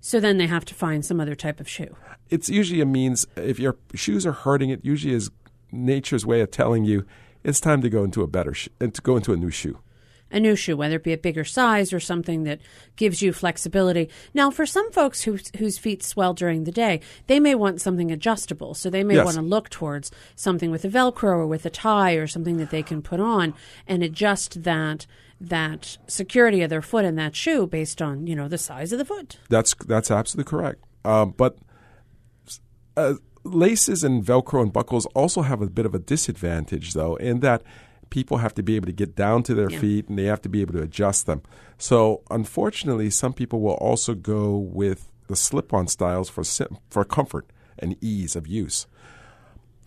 So 0.00 0.20
then 0.20 0.38
they 0.38 0.46
have 0.46 0.64
to 0.66 0.74
find 0.74 1.04
some 1.04 1.20
other 1.20 1.34
type 1.34 1.60
of 1.60 1.68
shoe. 1.68 1.96
It's 2.30 2.48
usually 2.48 2.80
a 2.80 2.86
means 2.86 3.26
if 3.36 3.58
your 3.58 3.76
shoes 3.94 4.24
are 4.26 4.32
hurting, 4.32 4.70
it 4.70 4.84
usually 4.84 5.14
is 5.14 5.30
nature's 5.72 6.24
way 6.24 6.40
of 6.40 6.50
telling 6.50 6.84
you 6.84 7.04
it's 7.44 7.60
time 7.60 7.82
to 7.82 7.90
go 7.90 8.04
into 8.04 8.22
a 8.22 8.26
better 8.26 8.54
sh- 8.54 8.68
and 8.80 8.94
to 8.94 9.02
go 9.02 9.16
into 9.16 9.32
a 9.32 9.36
new 9.36 9.50
shoe. 9.50 9.78
A 10.30 10.38
new 10.38 10.54
shoe, 10.54 10.76
whether 10.76 10.96
it 10.96 11.02
be 11.04 11.12
a 11.12 11.18
bigger 11.18 11.44
size 11.44 11.92
or 11.92 12.00
something 12.00 12.44
that 12.44 12.60
gives 12.96 13.22
you 13.22 13.32
flexibility. 13.32 14.08
Now, 14.34 14.50
for 14.50 14.66
some 14.66 14.90
folks 14.92 15.22
who, 15.22 15.38
whose 15.58 15.78
feet 15.78 16.02
swell 16.02 16.34
during 16.34 16.64
the 16.64 16.72
day, 16.72 17.00
they 17.28 17.40
may 17.40 17.54
want 17.54 17.80
something 17.80 18.10
adjustable. 18.10 18.74
So 18.74 18.90
they 18.90 19.04
may 19.04 19.14
Yes. 19.14 19.24
want 19.24 19.36
to 19.36 19.42
look 19.42 19.68
towards 19.70 20.10
something 20.36 20.70
with 20.70 20.84
a 20.84 20.88
Velcro 20.88 21.38
or 21.38 21.46
with 21.46 21.64
a 21.66 21.70
tie 21.70 22.12
or 22.14 22.26
something 22.26 22.58
that 22.58 22.70
they 22.70 22.82
can 22.82 23.00
put 23.02 23.20
on 23.20 23.54
and 23.86 24.02
adjust 24.02 24.62
that 24.64 25.06
that 25.40 25.98
security 26.08 26.62
of 26.62 26.68
their 26.70 26.82
foot 26.82 27.04
in 27.04 27.14
that 27.14 27.36
shoe 27.36 27.64
based 27.66 28.02
on 28.02 28.26
you 28.26 28.34
know 28.34 28.48
the 28.48 28.58
size 28.58 28.92
of 28.92 28.98
the 28.98 29.04
foot. 29.04 29.38
That's 29.48 29.72
that's 29.86 30.10
absolutely 30.10 30.50
correct. 30.50 30.82
Um, 31.04 31.32
but 31.36 31.56
uh, 32.96 33.14
laces 33.44 34.02
and 34.04 34.24
Velcro 34.24 34.62
and 34.62 34.72
buckles 34.72 35.06
also 35.14 35.42
have 35.42 35.62
a 35.62 35.70
bit 35.70 35.86
of 35.86 35.94
a 35.94 35.98
disadvantage, 35.98 36.92
though, 36.92 37.16
in 37.16 37.40
that 37.40 37.62
people 38.10 38.38
have 38.38 38.54
to 38.54 38.62
be 38.62 38.76
able 38.76 38.86
to 38.86 38.92
get 38.92 39.14
down 39.14 39.42
to 39.44 39.54
their 39.54 39.70
Yeah. 39.70 39.78
feet 39.80 40.08
and 40.08 40.18
they 40.18 40.24
have 40.24 40.42
to 40.42 40.48
be 40.48 40.60
able 40.60 40.74
to 40.74 40.82
adjust 40.82 41.26
them. 41.26 41.42
So, 41.78 42.22
unfortunately, 42.30 43.10
some 43.10 43.32
people 43.32 43.60
will 43.60 43.74
also 43.74 44.14
go 44.14 44.56
with 44.56 45.12
the 45.26 45.36
slip-on 45.36 45.86
styles 45.88 46.28
for 46.30 46.42
for 46.90 47.04
comfort 47.04 47.50
and 47.78 47.96
ease 48.02 48.34
of 48.34 48.46
use. 48.46 48.86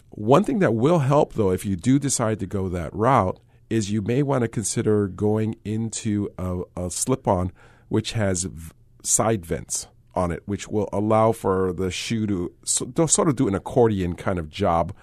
One 0.09 0.43
thing 0.43 0.59
that 0.59 0.73
will 0.73 0.99
help, 0.99 1.33
though, 1.33 1.51
if 1.51 1.65
you 1.65 1.75
do 1.75 1.97
decide 1.97 2.39
to 2.39 2.45
go 2.45 2.67
that 2.69 2.93
route, 2.93 3.39
is 3.69 3.91
you 3.91 4.01
may 4.01 4.21
want 4.21 4.41
to 4.41 4.47
consider 4.49 5.07
going 5.07 5.55
into 5.63 6.29
a, 6.37 6.61
a 6.75 6.91
slip 6.91 7.27
on 7.27 7.51
which 7.87 8.11
has 8.11 8.43
v- 8.43 8.71
side 9.03 9.45
vents 9.45 9.87
on 10.13 10.31
it, 10.31 10.43
which 10.45 10.67
will 10.67 10.89
allow 10.91 11.31
for 11.31 11.71
the 11.71 11.89
shoe 11.89 12.27
to 12.27 12.51
so, 12.65 12.85
to 12.87 13.07
sort 13.07 13.29
of 13.29 13.35
do 13.37 13.47
an 13.47 13.55
accordion 13.55 14.13
kind 14.15 14.37
of 14.39 14.49
job 14.49 14.93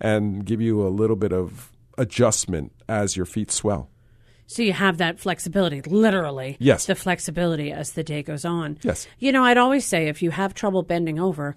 and 0.00 0.44
give 0.44 0.60
you 0.60 0.86
a 0.86 0.88
little 0.88 1.16
bit 1.16 1.32
of 1.32 1.72
adjustment 1.98 2.72
as 2.88 3.16
your 3.16 3.26
feet 3.26 3.50
swell. 3.50 3.90
So 4.46 4.62
you 4.62 4.72
have 4.72 4.96
that 4.96 5.20
flexibility, 5.20 5.82
literally. 5.82 6.56
Yes. 6.58 6.86
The 6.86 6.94
flexibility 6.94 7.70
as 7.70 7.92
the 7.92 8.02
day 8.02 8.22
goes 8.22 8.46
on. 8.46 8.78
Yes. 8.82 9.06
You 9.18 9.30
know, 9.30 9.44
I'd 9.44 9.58
always 9.58 9.84
say 9.84 10.08
if 10.08 10.22
you 10.22 10.30
have 10.30 10.54
trouble 10.54 10.82
bending 10.82 11.20
over, 11.20 11.54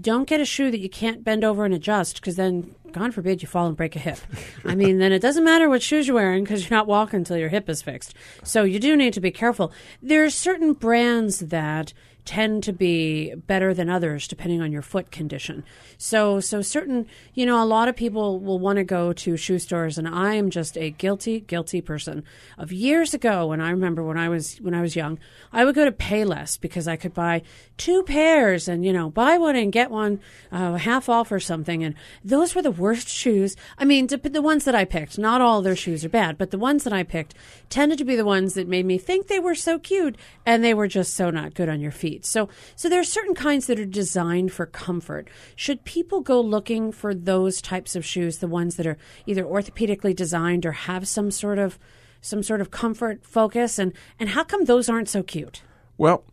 don't 0.00 0.28
get 0.28 0.40
a 0.40 0.44
shoe 0.44 0.70
that 0.70 0.78
you 0.78 0.88
can't 0.88 1.24
bend 1.24 1.42
over 1.42 1.64
and 1.64 1.74
adjust 1.74 2.20
because 2.20 2.36
then, 2.36 2.74
God 2.92 3.12
forbid, 3.12 3.42
you 3.42 3.48
fall 3.48 3.66
and 3.66 3.76
break 3.76 3.96
a 3.96 3.98
hip. 3.98 4.18
I 4.64 4.76
mean, 4.76 4.98
then 4.98 5.12
it 5.12 5.20
doesn't 5.20 5.42
matter 5.42 5.68
what 5.68 5.82
shoes 5.82 6.06
you're 6.06 6.14
wearing 6.14 6.44
because 6.44 6.68
you're 6.68 6.78
not 6.78 6.86
walking 6.86 7.18
until 7.18 7.38
your 7.38 7.48
hip 7.48 7.68
is 7.68 7.82
fixed. 7.82 8.14
So 8.44 8.62
you 8.62 8.78
do 8.78 8.96
need 8.96 9.14
to 9.14 9.20
be 9.20 9.30
careful. 9.32 9.72
There 10.00 10.24
are 10.24 10.30
certain 10.30 10.74
brands 10.74 11.40
that 11.40 11.92
tend 12.28 12.62
to 12.62 12.74
be 12.74 13.34
better 13.34 13.72
than 13.72 13.88
others 13.88 14.28
depending 14.28 14.60
on 14.60 14.70
your 14.70 14.82
foot 14.82 15.10
condition. 15.10 15.64
So 15.96 16.40
so 16.40 16.60
certain, 16.60 17.06
you 17.32 17.46
know, 17.46 17.62
a 17.62 17.64
lot 17.64 17.88
of 17.88 17.96
people 17.96 18.38
will 18.38 18.58
want 18.58 18.76
to 18.76 18.84
go 18.84 19.14
to 19.14 19.38
shoe 19.38 19.58
stores 19.58 19.96
and 19.96 20.06
I 20.06 20.34
am 20.34 20.50
just 20.50 20.76
a 20.76 20.90
guilty 20.90 21.40
guilty 21.40 21.80
person. 21.80 22.24
Of 22.58 22.70
years 22.70 23.14
ago 23.14 23.46
when 23.46 23.62
I 23.62 23.70
remember 23.70 24.04
when 24.04 24.18
I 24.18 24.28
was 24.28 24.58
when 24.58 24.74
I 24.74 24.82
was 24.82 24.94
young, 24.94 25.18
I 25.54 25.64
would 25.64 25.74
go 25.74 25.86
to 25.86 25.90
Payless 25.90 26.60
because 26.60 26.86
I 26.86 26.96
could 26.96 27.14
buy 27.14 27.40
two 27.78 28.02
pairs 28.02 28.68
and 28.68 28.84
you 28.84 28.92
know, 28.92 29.08
buy 29.08 29.38
one 29.38 29.56
and 29.56 29.72
get 29.72 29.90
one 29.90 30.20
uh, 30.52 30.74
half 30.74 31.08
off 31.08 31.32
or 31.32 31.40
something 31.40 31.82
and 31.82 31.94
those 32.22 32.54
were 32.54 32.60
the 32.60 32.70
worst 32.70 33.08
shoes. 33.08 33.56
I 33.78 33.86
mean, 33.86 34.08
the, 34.08 34.18
the 34.18 34.42
ones 34.42 34.66
that 34.66 34.74
I 34.74 34.84
picked, 34.84 35.18
not 35.18 35.40
all 35.40 35.62
their 35.62 35.74
shoes 35.74 36.04
are 36.04 36.10
bad, 36.10 36.36
but 36.36 36.50
the 36.50 36.58
ones 36.58 36.84
that 36.84 36.92
I 36.92 37.04
picked 37.04 37.34
tended 37.70 37.96
to 37.96 38.04
be 38.04 38.16
the 38.16 38.24
ones 38.26 38.52
that 38.52 38.68
made 38.68 38.84
me 38.84 38.98
think 38.98 39.28
they 39.28 39.40
were 39.40 39.54
so 39.54 39.78
cute 39.78 40.18
and 40.44 40.62
they 40.62 40.74
were 40.74 40.88
just 40.88 41.14
so 41.14 41.30
not 41.30 41.54
good 41.54 41.70
on 41.70 41.80
your 41.80 41.90
feet. 41.90 42.17
So 42.24 42.48
so 42.76 42.88
there 42.88 43.00
are 43.00 43.04
certain 43.04 43.34
kinds 43.34 43.66
that 43.66 43.78
are 43.78 43.84
designed 43.84 44.52
for 44.52 44.66
comfort. 44.66 45.28
Should 45.56 45.84
people 45.84 46.20
go 46.20 46.40
looking 46.40 46.92
for 46.92 47.14
those 47.14 47.60
types 47.60 47.96
of 47.96 48.04
shoes, 48.04 48.38
the 48.38 48.48
ones 48.48 48.76
that 48.76 48.86
are 48.86 48.98
either 49.26 49.44
orthopedically 49.44 50.14
designed 50.14 50.64
or 50.66 50.72
have 50.72 51.06
some 51.06 51.30
sort 51.30 51.58
of 51.58 51.78
some 52.20 52.42
sort 52.42 52.60
of 52.60 52.70
comfort 52.70 53.24
focus 53.24 53.78
and 53.78 53.92
and 54.18 54.30
how 54.30 54.44
come 54.44 54.64
those 54.64 54.88
aren't 54.88 55.08
so 55.08 55.22
cute? 55.22 55.62
Well, 55.96 56.24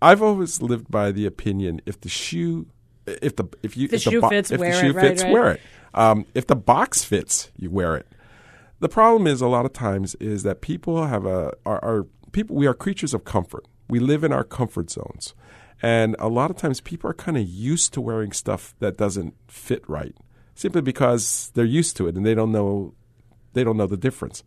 I've 0.00 0.22
always 0.22 0.60
lived 0.60 0.90
by 0.90 1.12
the 1.12 1.26
opinion 1.26 1.80
if 1.86 2.00
the 2.00 2.08
shoe 2.08 2.66
if 3.06 3.36
the 3.36 3.44
if 3.62 3.76
you 3.76 3.88
The 3.88 3.96
if 3.96 4.02
shoe 4.02 4.20
bo- 4.20 4.28
fits, 4.28 4.50
if 4.50 4.60
wear 4.60 4.72
the 4.72 4.78
it, 4.78 4.80
shoe 4.80 4.92
right, 4.92 5.08
fits, 5.08 5.22
right. 5.22 5.32
wear 5.32 5.50
it. 5.52 5.60
Um, 5.94 6.26
if 6.34 6.46
the 6.46 6.56
box 6.56 7.04
fits, 7.04 7.50
you 7.56 7.70
wear 7.70 7.96
it. 7.96 8.06
The 8.80 8.88
problem 8.88 9.26
is 9.26 9.40
a 9.40 9.46
lot 9.46 9.64
of 9.64 9.72
times 9.72 10.14
is 10.16 10.42
that 10.42 10.60
people 10.60 11.06
have 11.06 11.24
a 11.24 11.52
are, 11.64 11.84
are 11.84 12.06
people 12.32 12.56
we 12.56 12.66
are 12.66 12.74
creatures 12.74 13.14
of 13.14 13.24
comfort. 13.24 13.66
We 13.88 13.98
live 13.98 14.24
in 14.24 14.32
our 14.32 14.44
comfort 14.44 14.90
zones. 14.90 15.34
And 15.82 16.14
a 16.18 16.28
lot 16.28 16.50
of 16.50 16.56
times 16.56 16.80
people 16.80 17.10
are 17.10 17.14
kind 17.14 17.36
of 17.36 17.46
used 17.48 17.92
to 17.94 18.00
wearing 18.00 18.32
stuff 18.32 18.74
that 18.78 18.96
doesn't 18.96 19.34
fit 19.48 19.82
right 19.88 20.14
simply 20.54 20.80
because 20.80 21.50
they're 21.54 21.64
used 21.64 21.96
to 21.96 22.06
it 22.06 22.14
and 22.14 22.24
they 22.24 22.34
don't 22.34 22.52
know 22.52 22.94
they 23.54 23.64
don't 23.64 23.76
know 23.76 23.86
the 23.86 23.96
difference. 23.96 24.42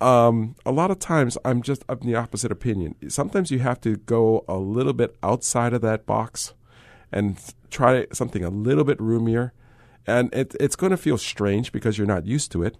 Um, 0.00 0.56
a 0.64 0.72
lot 0.72 0.90
of 0.90 0.98
times 0.98 1.36
I'm 1.44 1.62
just 1.62 1.84
of 1.88 2.00
the 2.00 2.14
opposite 2.14 2.50
opinion. 2.50 2.94
Sometimes 3.08 3.50
you 3.50 3.58
have 3.60 3.80
to 3.82 3.96
go 3.96 4.44
a 4.48 4.56
little 4.56 4.92
bit 4.92 5.16
outside 5.22 5.72
of 5.72 5.82
that 5.82 6.06
box 6.06 6.54
and 7.12 7.38
try 7.70 8.06
something 8.12 8.44
a 8.44 8.50
little 8.50 8.84
bit 8.84 9.00
roomier. 9.00 9.52
And 10.06 10.34
it, 10.34 10.54
it's 10.60 10.76
going 10.76 10.90
to 10.90 10.96
feel 10.96 11.16
strange 11.16 11.72
because 11.72 11.96
you're 11.96 12.06
not 12.06 12.26
used 12.26 12.52
to 12.52 12.62
it, 12.62 12.76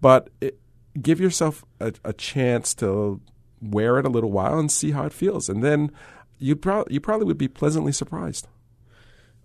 but 0.00 0.28
it, 0.40 0.58
give 1.00 1.20
yourself 1.20 1.64
a, 1.80 1.92
a 2.04 2.12
chance 2.12 2.74
to 2.74 3.20
wear 3.60 3.98
it 3.98 4.06
a 4.06 4.10
little 4.10 4.30
while 4.30 4.58
and 4.58 4.70
see 4.70 4.90
how 4.92 5.04
it 5.04 5.12
feels. 5.12 5.48
And 5.48 5.62
then 5.62 5.90
you, 6.38 6.56
pro- 6.56 6.86
you 6.88 7.00
probably 7.00 7.26
would 7.26 7.38
be 7.38 7.48
pleasantly 7.48 7.92
surprised. 7.92 8.46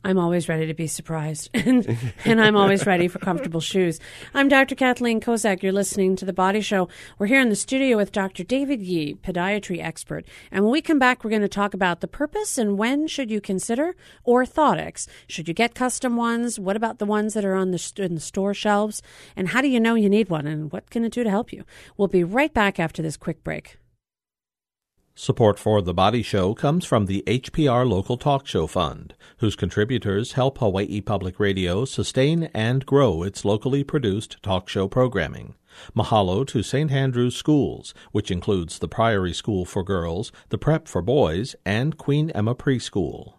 I'm 0.04 0.18
always 0.18 0.50
ready 0.50 0.66
to 0.66 0.74
be 0.74 0.88
surprised, 0.88 1.52
and, 1.54 1.98
and 2.26 2.42
I'm 2.42 2.56
always 2.56 2.88
ready 2.88 3.08
for 3.08 3.20
comfortable 3.20 3.62
shoes. 3.62 4.00
I'm 4.34 4.48
Dr. 4.48 4.74
Kathleen 4.74 5.22
Kozak. 5.22 5.62
You're 5.62 5.72
listening 5.72 6.16
to 6.16 6.26
The 6.26 6.34
Body 6.34 6.62
Show. 6.62 6.90
We're 7.20 7.28
here 7.28 7.40
in 7.40 7.50
the 7.50 7.56
studio 7.56 7.98
with 7.98 8.12
Dr. 8.12 8.44
David 8.44 8.82
Yee, 8.82 9.14
podiatry 9.14 9.80
expert. 9.80 10.26
And 10.52 10.64
when 10.64 10.72
we 10.72 10.82
come 10.82 10.98
back, 10.98 11.24
we're 11.24 11.30
going 11.30 11.44
to 11.44 11.48
talk 11.48 11.76
about 11.76 12.02
the 12.02 12.08
purpose 12.08 12.58
and 12.58 12.80
when 12.80 13.08
should 13.08 13.30
you 13.30 13.40
consider 13.40 13.96
orthotics. 14.26 15.08
Should 15.28 15.48
you 15.48 15.54
get 15.54 15.76
custom 15.76 16.16
ones? 16.18 16.60
What 16.60 16.76
about 16.76 16.98
the 16.98 17.06
ones 17.06 17.36
that 17.36 17.46
are 17.46 17.56
on 17.56 17.70
the, 17.70 18.08
the 18.10 18.20
store 18.20 18.56
shelves? 18.56 19.04
And 19.36 19.50
how 19.50 19.62
do 19.62 19.68
you 19.68 19.80
know 19.80 19.94
you 19.94 20.10
need 20.10 20.30
one? 20.30 20.48
And 20.48 20.72
what 20.72 20.90
can 20.90 21.06
it 21.06 21.14
do 21.14 21.24
to 21.24 21.30
help 21.30 21.54
you? 21.54 21.64
We'll 21.96 22.08
be 22.08 22.24
right 22.24 22.54
back 22.54 22.80
after 22.80 23.04
this 23.04 23.18
quick 23.18 23.44
break. 23.44 23.78
Support 25.14 25.60
for 25.60 25.82
The 25.82 25.94
Body 25.94 26.22
Show 26.24 26.54
comes 26.54 26.86
from 26.86 27.06
the 27.06 27.22
HPR 27.28 27.88
Local 27.88 28.16
Talk 28.16 28.48
Show 28.48 28.66
Fund, 28.66 29.14
whose 29.40 29.58
contributors 29.58 30.34
help 30.34 30.60
Hawaii 30.60 31.02
Public 31.02 31.38
Radio 31.38 31.84
sustain 31.84 32.46
and 32.54 32.86
grow 32.86 33.22
its 33.22 33.44
locally 33.44 33.84
produced 33.84 34.42
talk 34.42 34.70
show 34.70 34.88
programming. 34.88 35.56
Mahalo 35.94 36.48
to 36.48 36.64
St. 36.64 36.90
Andrew's 36.92 37.36
Schools, 37.36 37.94
which 38.14 38.32
includes 38.32 38.80
the 38.80 38.88
Priory 38.88 39.34
School 39.34 39.66
for 39.66 39.84
Girls, 39.84 40.32
the 40.48 40.58
Prep 40.58 40.88
for 40.88 41.02
Boys, 41.02 41.58
and 41.66 41.98
Queen 41.98 42.30
Emma 42.32 42.56
Preschool. 42.56 43.34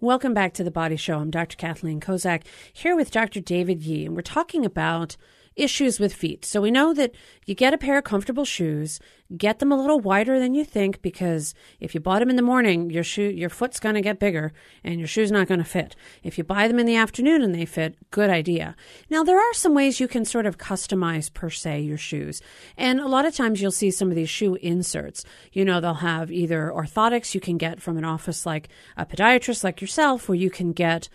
Welcome 0.00 0.32
back 0.32 0.54
to 0.54 0.64
The 0.64 0.70
Body 0.70 0.96
Show. 0.96 1.18
I'm 1.18 1.30
Dr. 1.30 1.56
Kathleen 1.56 2.00
Kozak 2.00 2.44
here 2.72 2.96
with 2.96 3.10
Dr. 3.10 3.40
David 3.40 3.82
Yee, 3.82 4.06
and 4.06 4.16
we're 4.16 4.22
talking 4.22 4.64
about 4.64 5.18
issues 5.58 5.98
with 5.98 6.14
feet. 6.14 6.44
So 6.44 6.60
we 6.60 6.70
know 6.70 6.94
that 6.94 7.14
you 7.46 7.54
get 7.54 7.74
a 7.74 7.78
pair 7.78 7.98
of 7.98 8.04
comfortable 8.04 8.44
shoes, 8.44 9.00
get 9.36 9.58
them 9.58 9.72
a 9.72 9.76
little 9.76 10.00
wider 10.00 10.38
than 10.38 10.54
you 10.54 10.64
think 10.64 11.02
because 11.02 11.54
if 11.80 11.94
you 11.94 12.00
bought 12.00 12.20
them 12.20 12.30
in 12.30 12.36
the 12.36 12.42
morning, 12.42 12.90
your 12.90 13.02
shoe 13.02 13.30
your 13.30 13.50
foot's 13.50 13.80
going 13.80 13.94
to 13.94 14.00
get 14.00 14.18
bigger 14.18 14.52
and 14.84 14.98
your 14.98 15.08
shoe's 15.08 15.30
not 15.30 15.48
going 15.48 15.58
to 15.58 15.64
fit. 15.64 15.94
If 16.22 16.38
you 16.38 16.44
buy 16.44 16.68
them 16.68 16.78
in 16.78 16.86
the 16.86 16.96
afternoon 16.96 17.42
and 17.42 17.54
they 17.54 17.66
fit, 17.66 17.96
good 18.10 18.30
idea. 18.30 18.76
Now 19.10 19.24
there 19.24 19.38
are 19.38 19.54
some 19.54 19.74
ways 19.74 20.00
you 20.00 20.08
can 20.08 20.24
sort 20.24 20.46
of 20.46 20.58
customize 20.58 21.32
per 21.32 21.50
se 21.50 21.80
your 21.80 21.98
shoes. 21.98 22.40
And 22.76 23.00
a 23.00 23.08
lot 23.08 23.26
of 23.26 23.34
times 23.34 23.60
you'll 23.60 23.70
see 23.70 23.90
some 23.90 24.08
of 24.08 24.14
these 24.14 24.30
shoe 24.30 24.54
inserts. 24.56 25.24
You 25.52 25.64
know, 25.64 25.80
they'll 25.80 25.94
have 25.94 26.30
either 26.30 26.72
orthotics 26.74 27.34
you 27.34 27.40
can 27.40 27.58
get 27.58 27.82
from 27.82 27.98
an 27.98 28.04
office 28.04 28.46
like 28.46 28.68
a 28.96 29.04
podiatrist 29.04 29.64
like 29.64 29.80
yourself 29.80 30.28
where 30.28 30.36
you 30.36 30.50
can 30.50 30.72
get 30.72 31.08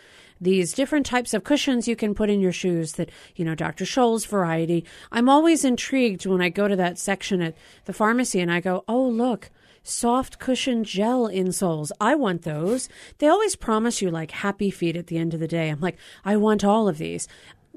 these 0.44 0.74
different 0.74 1.06
types 1.06 1.34
of 1.34 1.44
cushions 1.44 1.88
you 1.88 1.96
can 1.96 2.14
put 2.14 2.30
in 2.30 2.40
your 2.40 2.52
shoes 2.52 2.94
that, 2.94 3.10
you 3.36 3.46
know, 3.46 3.56
Dr. 3.56 3.86
Scholl's 3.86 4.26
variety. 4.26 4.86
I'm 5.12 5.30
always 5.30 5.64
intrigued 5.64 6.26
when 6.26 6.42
I 6.42 6.50
go 6.50 6.68
to 6.68 6.76
that 6.76 7.00
section 7.00 7.42
at 7.42 7.56
the 7.86 7.94
pharmacy 7.94 8.40
and 8.40 8.52
I 8.52 8.60
go, 8.60 8.84
oh, 8.88 9.08
look, 9.08 9.50
soft 9.84 10.40
cushion 10.40 10.84
gel 10.84 11.28
insoles. 11.28 11.92
I 12.00 12.16
want 12.16 12.44
those. 12.44 12.90
They 13.18 13.28
always 13.28 13.56
promise 13.56 14.02
you 14.02 14.12
like 14.12 14.32
happy 14.32 14.70
feet 14.70 14.96
at 14.96 15.08
the 15.08 15.18
end 15.18 15.34
of 15.34 15.40
the 15.40 15.48
day. 15.48 15.70
I'm 15.70 15.82
like, 15.82 15.98
I 16.24 16.36
want 16.38 16.64
all 16.64 16.88
of 16.88 16.98
these. 16.98 17.28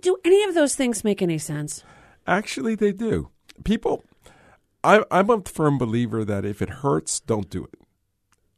Do 0.00 0.16
any 0.24 0.42
of 0.44 0.54
those 0.54 0.74
things 0.74 1.04
make 1.04 1.22
any 1.22 1.38
sense? 1.38 1.84
Actually, 2.26 2.74
they 2.74 2.92
do. 2.92 3.30
People, 3.64 4.04
I, 4.84 5.04
I'm 5.10 5.30
a 5.30 5.40
firm 5.42 5.78
believer 5.78 6.24
that 6.24 6.44
if 6.44 6.60
it 6.60 6.68
hurts, 6.68 7.20
don't 7.20 7.48
do 7.48 7.64
it. 7.64 7.80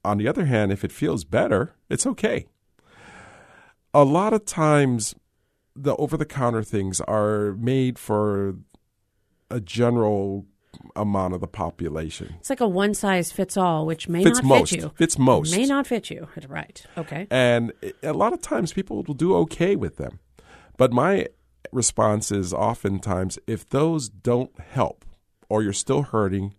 On 0.04 0.16
the 0.16 0.28
other 0.28 0.46
hand, 0.46 0.72
if 0.72 0.84
it 0.84 0.92
feels 0.92 1.24
better, 1.24 1.74
it's 1.88 2.06
okay 2.06 2.46
a 4.02 4.04
lot 4.04 4.32
of 4.32 4.44
times 4.44 5.14
the 5.74 5.94
over 5.96 6.16
the 6.16 6.24
counter 6.24 6.62
things 6.62 7.00
are 7.02 7.52
made 7.52 7.98
for 7.98 8.56
a 9.50 9.60
general 9.60 10.46
amount 10.94 11.34
of 11.34 11.40
the 11.40 11.48
population. 11.48 12.36
It's 12.38 12.50
like 12.50 12.60
a 12.60 12.68
one 12.68 12.94
size 12.94 13.32
fits 13.32 13.56
all, 13.56 13.86
which 13.86 14.08
may 14.08 14.22
fits 14.22 14.42
not 14.42 14.48
most. 14.48 14.70
fit 14.70 14.80
you. 14.82 14.92
Fits 14.96 15.18
most. 15.18 15.56
May 15.56 15.64
not 15.64 15.86
fit 15.86 16.10
you. 16.10 16.28
Right. 16.48 16.84
Okay. 16.96 17.26
And 17.30 17.72
a 18.02 18.12
lot 18.12 18.32
of 18.32 18.40
times 18.40 18.72
people 18.72 19.02
will 19.02 19.14
do 19.14 19.34
okay 19.36 19.74
with 19.74 19.96
them. 19.96 20.20
But 20.76 20.92
my 20.92 21.26
response 21.72 22.30
is 22.30 22.52
oftentimes 22.52 23.38
if 23.46 23.68
those 23.68 24.08
don't 24.08 24.56
help 24.60 25.04
or 25.48 25.62
you're 25.62 25.72
still 25.72 26.02
hurting, 26.02 26.54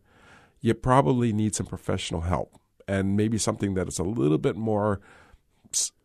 you 0.60 0.74
probably 0.74 1.32
need 1.32 1.56
some 1.56 1.68
professional 1.68 2.22
help 2.22 2.60
and 2.88 3.16
maybe 3.16 3.38
something 3.38 3.76
that 3.76 3.88
is 3.88 4.00
a 4.00 4.04
little 4.04 4.38
bit 4.38 4.58
more 4.58 5.00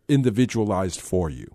individualized 0.08 1.00
for 1.00 1.30
you. 1.30 1.54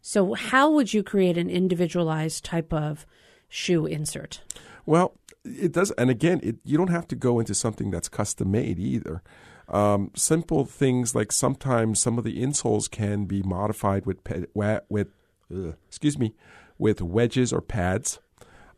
So, 0.00 0.34
how 0.34 0.70
would 0.70 0.94
you 0.94 1.02
create 1.02 1.36
an 1.36 1.50
individualized 1.50 2.44
type 2.44 2.72
of 2.72 3.06
shoe 3.48 3.86
insert? 3.86 4.42
Well, 4.86 5.18
it 5.44 5.72
does, 5.72 5.90
and 5.92 6.10
again, 6.10 6.40
it, 6.42 6.56
you 6.64 6.78
don't 6.78 6.90
have 6.90 7.08
to 7.08 7.16
go 7.16 7.40
into 7.40 7.54
something 7.54 7.90
that's 7.90 8.08
custom 8.08 8.50
made 8.50 8.78
either. 8.78 9.22
Um, 9.68 10.12
simple 10.14 10.64
things 10.64 11.14
like 11.14 11.30
sometimes 11.30 12.00
some 12.00 12.16
of 12.16 12.24
the 12.24 12.42
insoles 12.42 12.90
can 12.90 13.26
be 13.26 13.42
modified 13.42 14.06
with 14.06 14.18
with 14.54 15.08
uh, 15.54 15.72
excuse 15.86 16.18
me 16.18 16.34
with 16.78 17.02
wedges 17.02 17.52
or 17.52 17.60
pads. 17.60 18.18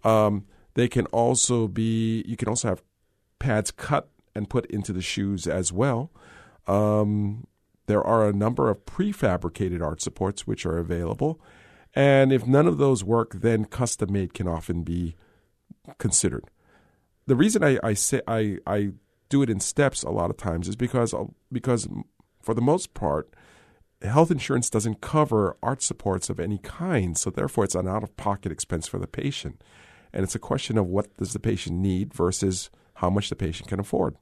Um, 0.02 0.46
they 0.74 0.88
can 0.88 1.06
also 1.06 1.68
be 1.68 2.24
you 2.26 2.36
can 2.36 2.48
also 2.48 2.68
have 2.68 2.82
pads 3.38 3.70
cut 3.70 4.08
and 4.34 4.50
put 4.50 4.66
into 4.66 4.92
the 4.92 5.02
shoes 5.02 5.46
as 5.46 5.72
well. 5.72 6.10
Um, 6.66 7.46
there 7.90 8.02
are 8.02 8.28
a 8.28 8.32
number 8.32 8.70
of 8.70 8.84
prefabricated 8.84 9.82
arch 9.82 10.00
supports 10.00 10.46
which 10.46 10.64
are 10.64 10.78
available. 10.78 11.40
And 11.94 12.32
if 12.32 12.46
none 12.46 12.66
of 12.66 12.78
those 12.78 13.02
work, 13.02 13.34
then 13.34 13.64
custom 13.64 14.12
made 14.12 14.32
can 14.32 14.46
often 14.46 14.82
be 14.82 15.16
considered. 15.98 16.44
The 17.26 17.36
reason 17.36 17.64
I, 17.64 17.78
I 17.82 17.94
say 17.94 18.20
I, 18.28 18.58
I 18.66 18.90
do 19.28 19.42
it 19.42 19.50
in 19.50 19.60
steps 19.60 20.02
a 20.02 20.10
lot 20.10 20.30
of 20.30 20.36
times 20.36 20.68
is 20.68 20.76
because 20.76 21.12
uh, 21.12 21.24
because 21.50 21.88
for 22.40 22.54
the 22.54 22.60
most 22.60 22.94
part, 22.94 23.34
health 24.02 24.30
insurance 24.30 24.70
doesn't 24.70 25.00
cover 25.00 25.56
arch 25.62 25.82
supports 25.82 26.30
of 26.30 26.40
any 26.40 26.58
kind, 26.58 27.18
so 27.18 27.30
therefore 27.30 27.64
it's 27.64 27.74
an 27.74 27.88
out 27.88 28.02
of 28.02 28.16
pocket 28.16 28.52
expense 28.52 28.86
for 28.86 28.98
the 28.98 29.06
patient. 29.06 29.62
And 30.12 30.24
it's 30.24 30.34
a 30.34 30.40
question 30.40 30.78
of 30.78 30.86
what 30.86 31.16
does 31.16 31.32
the 31.32 31.38
patient 31.38 31.78
need 31.78 32.12
versus 32.14 32.70
how 32.94 33.10
much 33.10 33.28
the 33.28 33.36
patient 33.36 33.68
can 33.68 33.80
afford. 33.80 34.16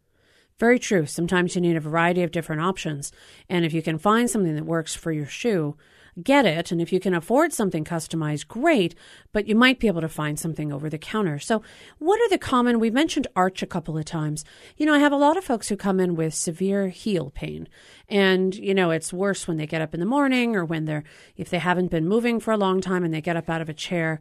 Very 0.59 0.79
true. 0.79 1.07
Sometimes 1.07 1.55
you 1.55 1.61
need 1.61 1.77
a 1.77 1.81
variety 1.81 2.23
of 2.23 2.33
different 2.33 2.63
options. 2.63 3.13
And 3.49 3.65
if 3.65 3.73
you 3.73 3.83
can 3.83 3.99
find 3.99 4.29
something 4.29 4.57
that 4.57 4.65
works 4.65 4.95
for 4.95 5.13
your 5.13 5.27
shoe, 5.27 5.77
get 6.23 6.45
it. 6.45 6.73
And 6.73 6.81
if 6.81 6.93
you 6.93 6.99
can 6.99 7.15
afford 7.15 7.53
something 7.53 7.85
customized, 7.85 8.49
great, 8.49 8.95
but 9.33 9.47
you 9.47 9.55
might 9.55 9.79
be 9.79 9.87
able 9.87 10.01
to 10.01 10.09
find 10.09 10.39
something 10.39 10.73
over 10.73 10.91
the 10.91 10.99
counter. 10.99 11.39
So, 11.39 11.63
what 11.99 12.21
are 12.21 12.29
the 12.29 12.39
common? 12.39 12.81
We 12.81 12.91
mentioned 12.91 13.29
arch 13.37 13.63
a 13.63 13.67
couple 13.67 13.97
of 13.97 14.05
times. 14.05 14.45
You 14.77 14.87
know, 14.87 14.95
I 14.95 14.99
have 14.99 15.13
a 15.13 15.17
lot 15.17 15.37
of 15.37 15.45
folks 15.45 15.69
who 15.69 15.77
come 15.77 16.01
in 16.01 16.17
with 16.17 16.35
severe 16.35 16.89
heel 16.89 17.31
pain. 17.31 17.69
And, 18.09 18.55
you 18.55 18.75
know, 18.75 18.91
it's 18.91 19.13
worse 19.13 19.47
when 19.47 19.59
they 19.59 19.67
get 19.67 19.83
up 19.83 19.95
in 19.95 20.01
the 20.01 20.07
morning 20.07 20.57
or 20.57 20.65
when 20.65 20.87
they're, 20.87 21.05
if 21.37 21.51
they 21.51 21.59
haven't 21.59 21.91
been 21.91 22.09
moving 22.09 22.41
for 22.41 22.53
a 22.53 22.57
long 22.57 22.81
time 22.81 23.05
and 23.05 23.15
they 23.15 23.21
get 23.21 23.37
up 23.37 23.49
out 23.49 23.61
of 23.61 23.69
a 23.69 23.75
chair 23.75 24.21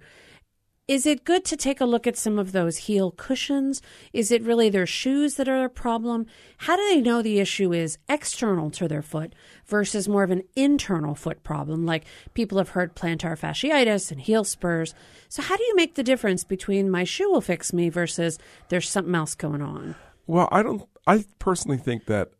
is 0.88 1.06
it 1.06 1.26
good 1.26 1.44
to 1.44 1.58
take 1.58 1.82
a 1.82 1.86
look 1.86 2.08
at 2.08 2.16
some 2.16 2.40
of 2.40 2.54
those 2.54 2.78
heel 2.78 3.12
cushions? 3.12 3.82
Is 4.14 4.32
it 4.32 4.42
really 4.42 4.70
their 4.70 4.86
shoes 4.86 5.36
that 5.36 5.50
are 5.50 5.66
a 5.66 5.70
problem? 5.70 6.28
How 6.60 6.78
do 6.78 6.88
they 6.88 7.02
know 7.02 7.22
the 7.22 7.40
issue 7.40 7.74
is 7.74 7.98
external 8.08 8.72
to 8.72 8.88
their 8.88 9.02
foot 9.02 9.36
versus 9.66 10.08
more 10.08 10.24
of 10.24 10.32
an 10.32 10.44
internal 10.56 11.14
foot 11.14 11.44
problem? 11.44 11.86
Like 11.86 12.06
people 12.34 12.58
have 12.58 12.70
heard 12.70 12.96
plantar 12.96 13.38
fasciitis 13.38 14.12
and 14.12 14.22
heel 14.22 14.46
spurs. 14.46 14.96
So, 15.28 15.42
how 15.42 15.58
do 15.58 15.64
you 15.64 15.76
make 15.76 15.96
the 15.96 16.04
difference 16.04 16.46
between 16.46 16.90
my 16.90 17.04
shoe 17.04 17.30
will 17.30 17.42
fix 17.42 17.74
me 17.74 17.90
versus 17.90 18.40
there's 18.70 18.90
something 18.90 19.16
else 19.16 19.36
going 19.36 19.62
on? 19.62 19.96
Well, 20.26 20.48
I 20.54 20.64
don't, 20.64 20.88
I 21.06 21.26
personally 21.38 21.78
think 21.78 22.06
that 22.06 22.32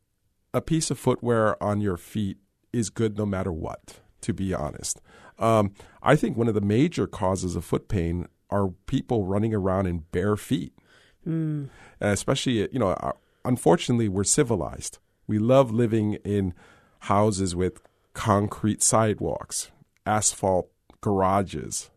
a 0.54 0.62
piece 0.62 0.90
of 0.90 0.98
footwear 0.98 1.62
on 1.62 1.82
your 1.82 1.98
feet 1.98 2.38
is 2.72 2.90
good 2.90 3.18
no 3.18 3.26
matter 3.26 3.52
what, 3.52 4.00
to 4.22 4.34
be 4.34 4.54
honest. 4.54 5.02
Um, 5.38 5.74
I 6.02 6.16
think 6.16 6.38
one 6.38 6.48
of 6.48 6.56
the 6.56 6.62
major 6.62 7.08
causes 7.08 7.56
of 7.56 7.66
foot 7.66 7.90
pain 7.90 8.28
are 8.50 8.70
people 8.86 9.26
running 9.26 9.54
around 9.54 9.88
in 9.88 10.06
bare 10.12 10.36
feet. 10.36 10.74
Mm. 11.28 11.70
especially, 12.00 12.70
you 12.72 12.80
know, 12.80 12.92
uh, 12.92 13.12
unfortunately, 13.44 14.08
we're 14.08 14.24
civilized. 14.24 15.00
We 15.28 15.40
love 15.40 15.72
living 15.72 16.14
in 16.24 16.54
houses 17.02 17.54
with 17.54 17.82
concrete 18.14 18.82
sidewalks, 18.82 19.70
asphalt 20.06 20.72
garages, 21.02 21.90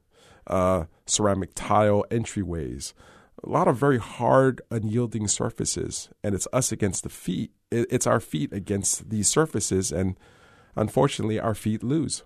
uh, 0.49 0.85
ceramic 1.07 1.53
tile 1.55 2.05
entryways, 2.11 2.93
a 3.43 3.49
lot 3.49 3.69
of 3.69 3.77
very 3.77 3.99
hard, 3.99 4.61
unyielding 4.71 5.29
surfaces, 5.29 6.09
and 6.23 6.35
it's 6.35 6.49
us 6.53 6.73
against 6.73 7.05
the 7.05 7.09
feet. 7.09 7.53
It's 7.71 8.07
our 8.07 8.21
feet 8.21 8.53
against 8.53 9.11
these 9.11 9.29
surfaces, 9.29 9.93
and 9.93 10.19
unfortunately, 10.75 11.39
our 11.39 11.55
feet 11.55 11.83
lose. 11.85 12.25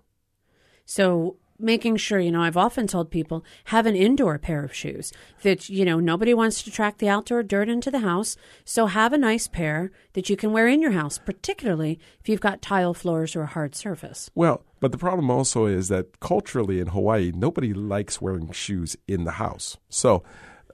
So 0.86 1.36
making 1.58 1.96
sure, 1.96 2.18
you 2.18 2.32
know, 2.32 2.42
I've 2.42 2.56
often 2.56 2.86
told 2.86 3.10
people 3.10 3.44
have 3.64 3.86
an 3.86 3.96
indoor 3.96 4.38
pair 4.38 4.64
of 4.64 4.74
shoes 4.74 5.12
that, 5.42 5.68
you 5.68 5.84
know, 5.84 6.00
nobody 6.00 6.34
wants 6.34 6.62
to 6.62 6.70
track 6.70 6.98
the 6.98 7.08
outdoor 7.08 7.42
dirt 7.42 7.68
into 7.68 7.90
the 7.90 8.00
house. 8.00 8.36
So 8.64 8.86
have 8.86 9.12
a 9.12 9.18
nice 9.18 9.46
pair 9.46 9.92
that 10.14 10.28
you 10.28 10.36
can 10.36 10.52
wear 10.52 10.66
in 10.66 10.82
your 10.82 10.92
house, 10.92 11.18
particularly 11.18 11.98
if 12.20 12.28
you've 12.28 12.40
got 12.40 12.62
tile 12.62 12.94
floors 12.94 13.36
or 13.36 13.42
a 13.42 13.46
hard 13.46 13.74
surface. 13.74 14.30
Well, 14.34 14.64
but 14.80 14.92
the 14.92 14.98
problem 14.98 15.30
also 15.30 15.66
is 15.66 15.88
that 15.88 16.20
culturally 16.20 16.80
in 16.80 16.88
Hawaii, 16.88 17.32
nobody 17.34 17.72
likes 17.72 18.20
wearing 18.20 18.50
shoes 18.52 18.96
in 19.06 19.24
the 19.24 19.32
house. 19.32 19.76
So 19.88 20.22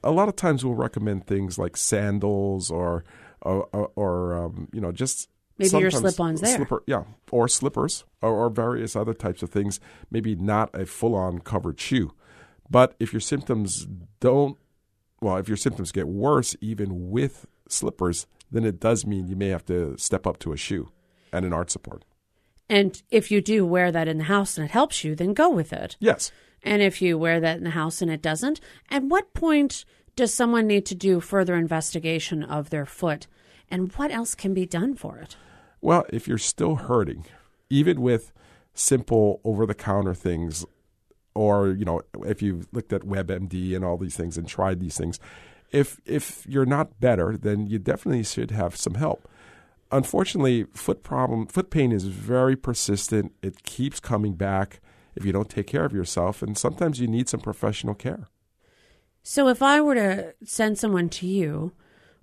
a 0.03 0.11
lot 0.11 0.29
of 0.29 0.37
times 0.37 0.65
we'll 0.65 0.75
recommend 0.75 1.27
things 1.27 1.59
like 1.59 1.77
sandals 1.77 2.71
or, 2.71 3.05
or, 3.43 3.91
or 3.95 4.35
um, 4.37 4.69
you 4.73 4.81
know, 4.81 4.93
just 4.93 5.29
Maybe 5.61 5.79
your 5.79 5.91
slip-ons 5.91 6.41
there. 6.41 6.57
Slipper, 6.57 6.83
yeah, 6.87 7.05
or 7.31 7.49
slippers, 7.49 8.05
or, 8.23 8.31
or 8.31 8.51
various 8.51 8.97
other 8.97 9.15
types 9.15 9.43
of 9.43 9.51
things. 9.51 9.79
Maybe 10.11 10.35
not 10.35 10.71
a 10.75 10.87
full-on 10.87 11.41
covered 11.41 11.79
shoe, 11.79 12.13
but 12.69 12.95
if 12.99 13.13
your 13.13 13.21
symptoms 13.21 13.87
don't, 14.21 14.57
well, 15.21 15.37
if 15.37 15.49
your 15.49 15.57
symptoms 15.57 15.93
get 15.93 16.09
worse 16.09 16.57
even 16.61 17.11
with 17.11 17.47
slippers, 17.69 18.27
then 18.51 18.65
it 18.65 18.81
does 18.81 19.07
mean 19.07 19.29
you 19.29 19.37
may 19.37 19.49
have 19.49 19.65
to 19.67 19.97
step 19.99 20.27
up 20.27 20.39
to 20.41 20.53
a 20.53 20.57
shoe 20.57 20.91
and 21.33 21.45
an 21.45 21.53
arch 21.53 21.71
support. 21.71 22.05
And 22.69 23.03
if 23.11 23.31
you 23.31 23.41
do 23.41 23.67
wear 23.67 23.93
that 23.93 24.09
in 24.09 24.19
the 24.19 24.25
house 24.25 24.57
and 24.57 24.65
it 24.65 24.71
helps 24.71 25.05
you, 25.05 25.15
then 25.15 25.35
go 25.35 25.51
with 25.51 25.73
it. 25.73 25.97
Yes. 25.99 26.33
And 26.63 26.83
if 26.83 27.03
you 27.03 27.19
wear 27.19 27.41
that 27.41 27.59
in 27.59 27.65
the 27.65 27.71
house 27.71 28.01
and 28.01 28.11
it 28.11 28.23
doesn't, 28.23 28.61
at 28.91 29.03
what 29.03 29.35
point 29.35 29.85
does 30.15 30.33
someone 30.33 30.67
need 30.67 30.87
to 30.87 30.95
do 30.95 31.21
further 31.21 31.55
investigation 31.57 32.43
of 32.43 32.71
their 32.71 32.87
foot? 32.87 33.27
And 33.71 33.93
what 33.95 34.11
else 34.11 34.35
can 34.35 34.55
be 34.55 34.67
done 34.67 34.95
for 34.95 35.19
it? 35.19 35.37
Well, 35.81 36.05
if 36.11 36.29
you're 36.29 36.39
still 36.39 36.77
hurting, 36.77 37.25
even 37.69 38.01
with 38.01 38.33
simple 38.75 39.41
over 39.45 39.67
the 39.67 39.75
counter 39.75 40.15
things, 40.15 40.65
or 41.35 41.69
you 41.69 41.85
know, 41.85 42.03
if 42.27 42.43
you've 42.43 42.67
looked 42.73 42.93
at 42.93 43.03
WebMD 43.03 43.75
and 43.75 43.85
all 43.85 43.97
these 43.97 44.17
things 44.17 44.37
and 44.37 44.47
tried 44.47 44.81
these 44.81 44.97
things, 44.97 45.19
if 45.73 46.01
if 46.05 46.47
you're 46.47 46.67
not 46.67 47.01
better, 47.01 47.37
then 47.37 47.67
you 47.67 47.79
definitely 47.79 48.25
should 48.25 48.51
have 48.51 48.77
some 48.77 48.95
help. 48.95 49.29
Unfortunately, 49.93 50.65
foot 50.73 51.03
problem, 51.03 51.47
foot 51.47 51.71
pain 51.71 51.91
is 51.93 52.05
very 52.05 52.57
persistent. 52.57 53.33
It 53.43 53.63
keeps 53.65 53.99
coming 53.99 54.35
back 54.35 54.81
if 55.17 55.25
you 55.25 55.33
don't 55.33 55.51
take 55.51 55.67
care 55.67 55.85
of 55.85 55.93
yourself, 55.93 56.43
and 56.43 56.57
sometimes 56.57 57.01
you 57.01 57.09
need 57.09 57.29
some 57.29 57.41
professional 57.41 57.95
care. 57.95 58.29
So, 59.23 59.49
if 59.49 59.63
I 59.63 59.81
were 59.81 59.97
to 59.97 60.35
send 60.45 60.79
someone 60.79 61.09
to 61.11 61.27
you 61.27 61.73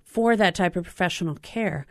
for 0.02 0.36
that 0.36 0.54
type 0.54 0.76
of 0.76 0.84
professional 0.84 1.36
care, 1.36 1.86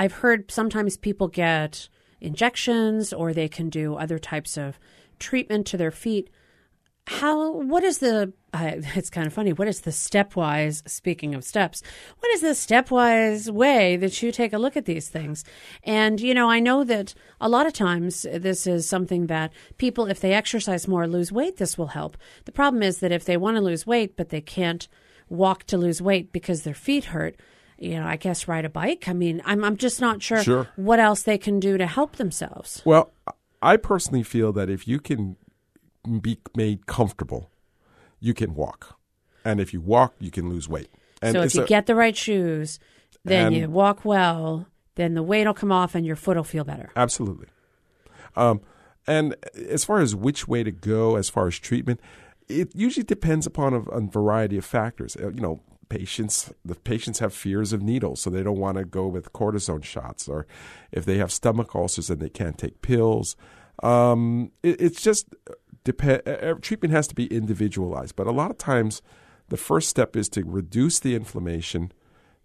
I've 0.00 0.14
heard 0.14 0.50
sometimes 0.50 0.96
people 0.96 1.28
get 1.28 1.90
injections 2.22 3.12
or 3.12 3.34
they 3.34 3.48
can 3.48 3.68
do 3.68 3.96
other 3.96 4.18
types 4.18 4.56
of 4.56 4.80
treatment 5.18 5.66
to 5.66 5.76
their 5.76 5.90
feet. 5.90 6.30
How, 7.06 7.50
what 7.50 7.84
is 7.84 7.98
the, 7.98 8.32
uh, 8.54 8.70
it's 8.94 9.10
kind 9.10 9.26
of 9.26 9.34
funny, 9.34 9.52
what 9.52 9.68
is 9.68 9.82
the 9.82 9.90
stepwise, 9.90 10.88
speaking 10.88 11.34
of 11.34 11.44
steps, 11.44 11.82
what 12.18 12.32
is 12.32 12.40
the 12.40 12.48
stepwise 12.48 13.50
way 13.50 13.98
that 13.98 14.22
you 14.22 14.32
take 14.32 14.54
a 14.54 14.58
look 14.58 14.74
at 14.74 14.86
these 14.86 15.10
things? 15.10 15.44
And, 15.84 16.18
you 16.18 16.32
know, 16.32 16.48
I 16.48 16.60
know 16.60 16.82
that 16.82 17.12
a 17.38 17.50
lot 17.50 17.66
of 17.66 17.74
times 17.74 18.22
this 18.22 18.66
is 18.66 18.88
something 18.88 19.26
that 19.26 19.52
people, 19.76 20.06
if 20.06 20.18
they 20.18 20.32
exercise 20.32 20.88
more, 20.88 21.06
lose 21.06 21.30
weight, 21.30 21.58
this 21.58 21.76
will 21.76 21.88
help. 21.88 22.16
The 22.46 22.52
problem 22.52 22.82
is 22.82 23.00
that 23.00 23.12
if 23.12 23.26
they 23.26 23.36
want 23.36 23.58
to 23.58 23.62
lose 23.62 23.86
weight, 23.86 24.16
but 24.16 24.30
they 24.30 24.40
can't 24.40 24.88
walk 25.28 25.64
to 25.64 25.76
lose 25.76 26.00
weight 26.00 26.32
because 26.32 26.62
their 26.62 26.72
feet 26.72 27.04
hurt, 27.06 27.36
you 27.80 27.98
know, 27.98 28.06
I 28.06 28.16
guess 28.16 28.46
ride 28.46 28.64
a 28.64 28.68
bike. 28.68 29.08
I 29.08 29.12
mean, 29.12 29.42
I'm 29.44 29.64
I'm 29.64 29.76
just 29.76 30.00
not 30.00 30.22
sure, 30.22 30.42
sure, 30.42 30.68
what 30.76 31.00
else 31.00 31.22
they 31.22 31.38
can 31.38 31.58
do 31.58 31.78
to 31.78 31.86
help 31.86 32.16
themselves. 32.16 32.82
Well, 32.84 33.12
I 33.62 33.76
personally 33.76 34.22
feel 34.22 34.52
that 34.52 34.70
if 34.70 34.86
you 34.86 35.00
can 35.00 35.36
be 36.20 36.38
made 36.54 36.86
comfortable, 36.86 37.50
you 38.20 38.34
can 38.34 38.54
walk, 38.54 38.98
and 39.44 39.60
if 39.60 39.72
you 39.72 39.80
walk, 39.80 40.14
you 40.20 40.30
can 40.30 40.48
lose 40.48 40.68
weight. 40.68 40.90
And 41.22 41.32
so 41.32 41.42
if 41.42 41.54
you 41.54 41.64
a, 41.64 41.66
get 41.66 41.86
the 41.86 41.94
right 41.94 42.16
shoes, 42.16 42.78
then 43.24 43.52
you 43.52 43.68
walk 43.68 44.04
well, 44.04 44.66
then 44.94 45.14
the 45.14 45.22
weight 45.22 45.46
will 45.46 45.54
come 45.54 45.72
off 45.72 45.94
and 45.94 46.06
your 46.06 46.16
foot 46.16 46.36
will 46.36 46.44
feel 46.44 46.64
better. 46.64 46.90
Absolutely. 46.96 47.48
Um, 48.36 48.60
and 49.06 49.34
as 49.68 49.84
far 49.84 50.00
as 50.00 50.14
which 50.14 50.46
way 50.46 50.62
to 50.62 50.70
go, 50.70 51.16
as 51.16 51.28
far 51.28 51.46
as 51.46 51.58
treatment, 51.58 52.00
it 52.48 52.70
usually 52.74 53.04
depends 53.04 53.46
upon 53.46 53.74
a, 53.74 53.80
a 53.80 54.00
variety 54.00 54.56
of 54.56 54.64
factors. 54.64 55.16
Uh, 55.16 55.30
you 55.30 55.40
know, 55.40 55.60
patients 55.90 56.50
the 56.64 56.74
patients 56.74 57.18
have 57.18 57.34
fears 57.34 57.74
of 57.74 57.82
needles 57.82 58.22
so 58.22 58.30
they 58.30 58.42
don't 58.42 58.58
want 58.58 58.78
to 58.78 58.84
go 58.84 59.06
with 59.06 59.32
cortisone 59.34 59.84
shots 59.84 60.26
or 60.28 60.46
if 60.90 61.04
they 61.04 61.18
have 61.18 61.30
stomach 61.30 61.74
ulcers 61.74 62.08
and 62.08 62.20
they 62.20 62.30
can't 62.30 62.56
take 62.56 62.80
pills. 62.80 63.36
Um, 63.82 64.52
it, 64.62 64.80
it's 64.80 65.02
just 65.02 65.34
depend 65.84 66.22
treatment 66.62 66.92
has 66.92 67.08
to 67.08 67.14
be 67.14 67.26
individualized 67.26 68.16
but 68.16 68.26
a 68.26 68.32
lot 68.32 68.50
of 68.50 68.56
times 68.56 69.02
the 69.48 69.56
first 69.56 69.88
step 69.88 70.16
is 70.16 70.28
to 70.30 70.44
reduce 70.44 70.98
the 70.98 71.14
inflammation 71.14 71.92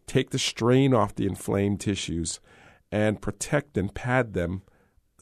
take 0.08 0.32
the 0.32 0.40
strain 0.40 0.94
off 0.94 1.16
the 1.16 1.26
inflamed 1.26 1.80
tissues 1.80 2.40
and 2.92 3.22
protect 3.22 3.78
and 3.78 3.94
pad 3.94 4.34
them 4.34 4.62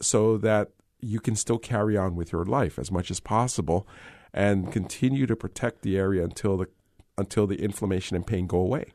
so 0.02 0.38
that 0.38 0.70
you 1.00 1.20
can 1.20 1.36
still 1.36 1.58
carry 1.58 1.98
on 1.98 2.16
with 2.16 2.32
your 2.32 2.46
life 2.46 2.80
as 2.80 2.92
much 2.92 3.12
as 3.12 3.20
possible 3.20 3.88
and 4.34 4.72
continue 4.72 5.26
to 5.26 5.36
protect 5.36 5.82
the 5.82 5.98
area 5.98 6.24
until 6.24 6.58
the 6.58 6.68
until 7.18 7.48
the 7.48 7.62
inflammation 7.62 8.16
and 8.16 8.26
pain 8.26 8.48
go 8.48 8.58
away. 8.58 8.94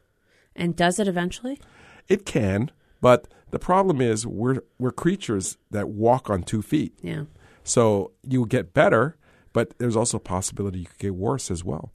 And 0.57 0.75
does 0.75 0.99
it 0.99 1.09
eventually? 1.09 1.61
It 2.09 2.25
can, 2.25 2.71
but 3.01 3.29
the 3.51 3.59
problem 3.59 4.01
is 4.01 4.27
we're 4.27 4.63
we're 4.79 4.91
creatures 4.91 5.57
that 5.71 5.89
walk 5.89 6.31
on 6.31 6.43
two 6.43 6.63
feet. 6.63 6.99
Yeah. 7.03 7.25
So 7.65 8.13
you 8.23 8.47
get 8.47 8.73
better, 8.73 9.17
but 9.53 9.79
there's 9.79 9.97
also 9.97 10.17
a 10.17 10.21
possibility 10.21 10.81
you 10.81 10.87
could 10.87 10.99
get 10.99 11.15
worse 11.15 11.51
as 11.51 11.65
well. 11.65 11.93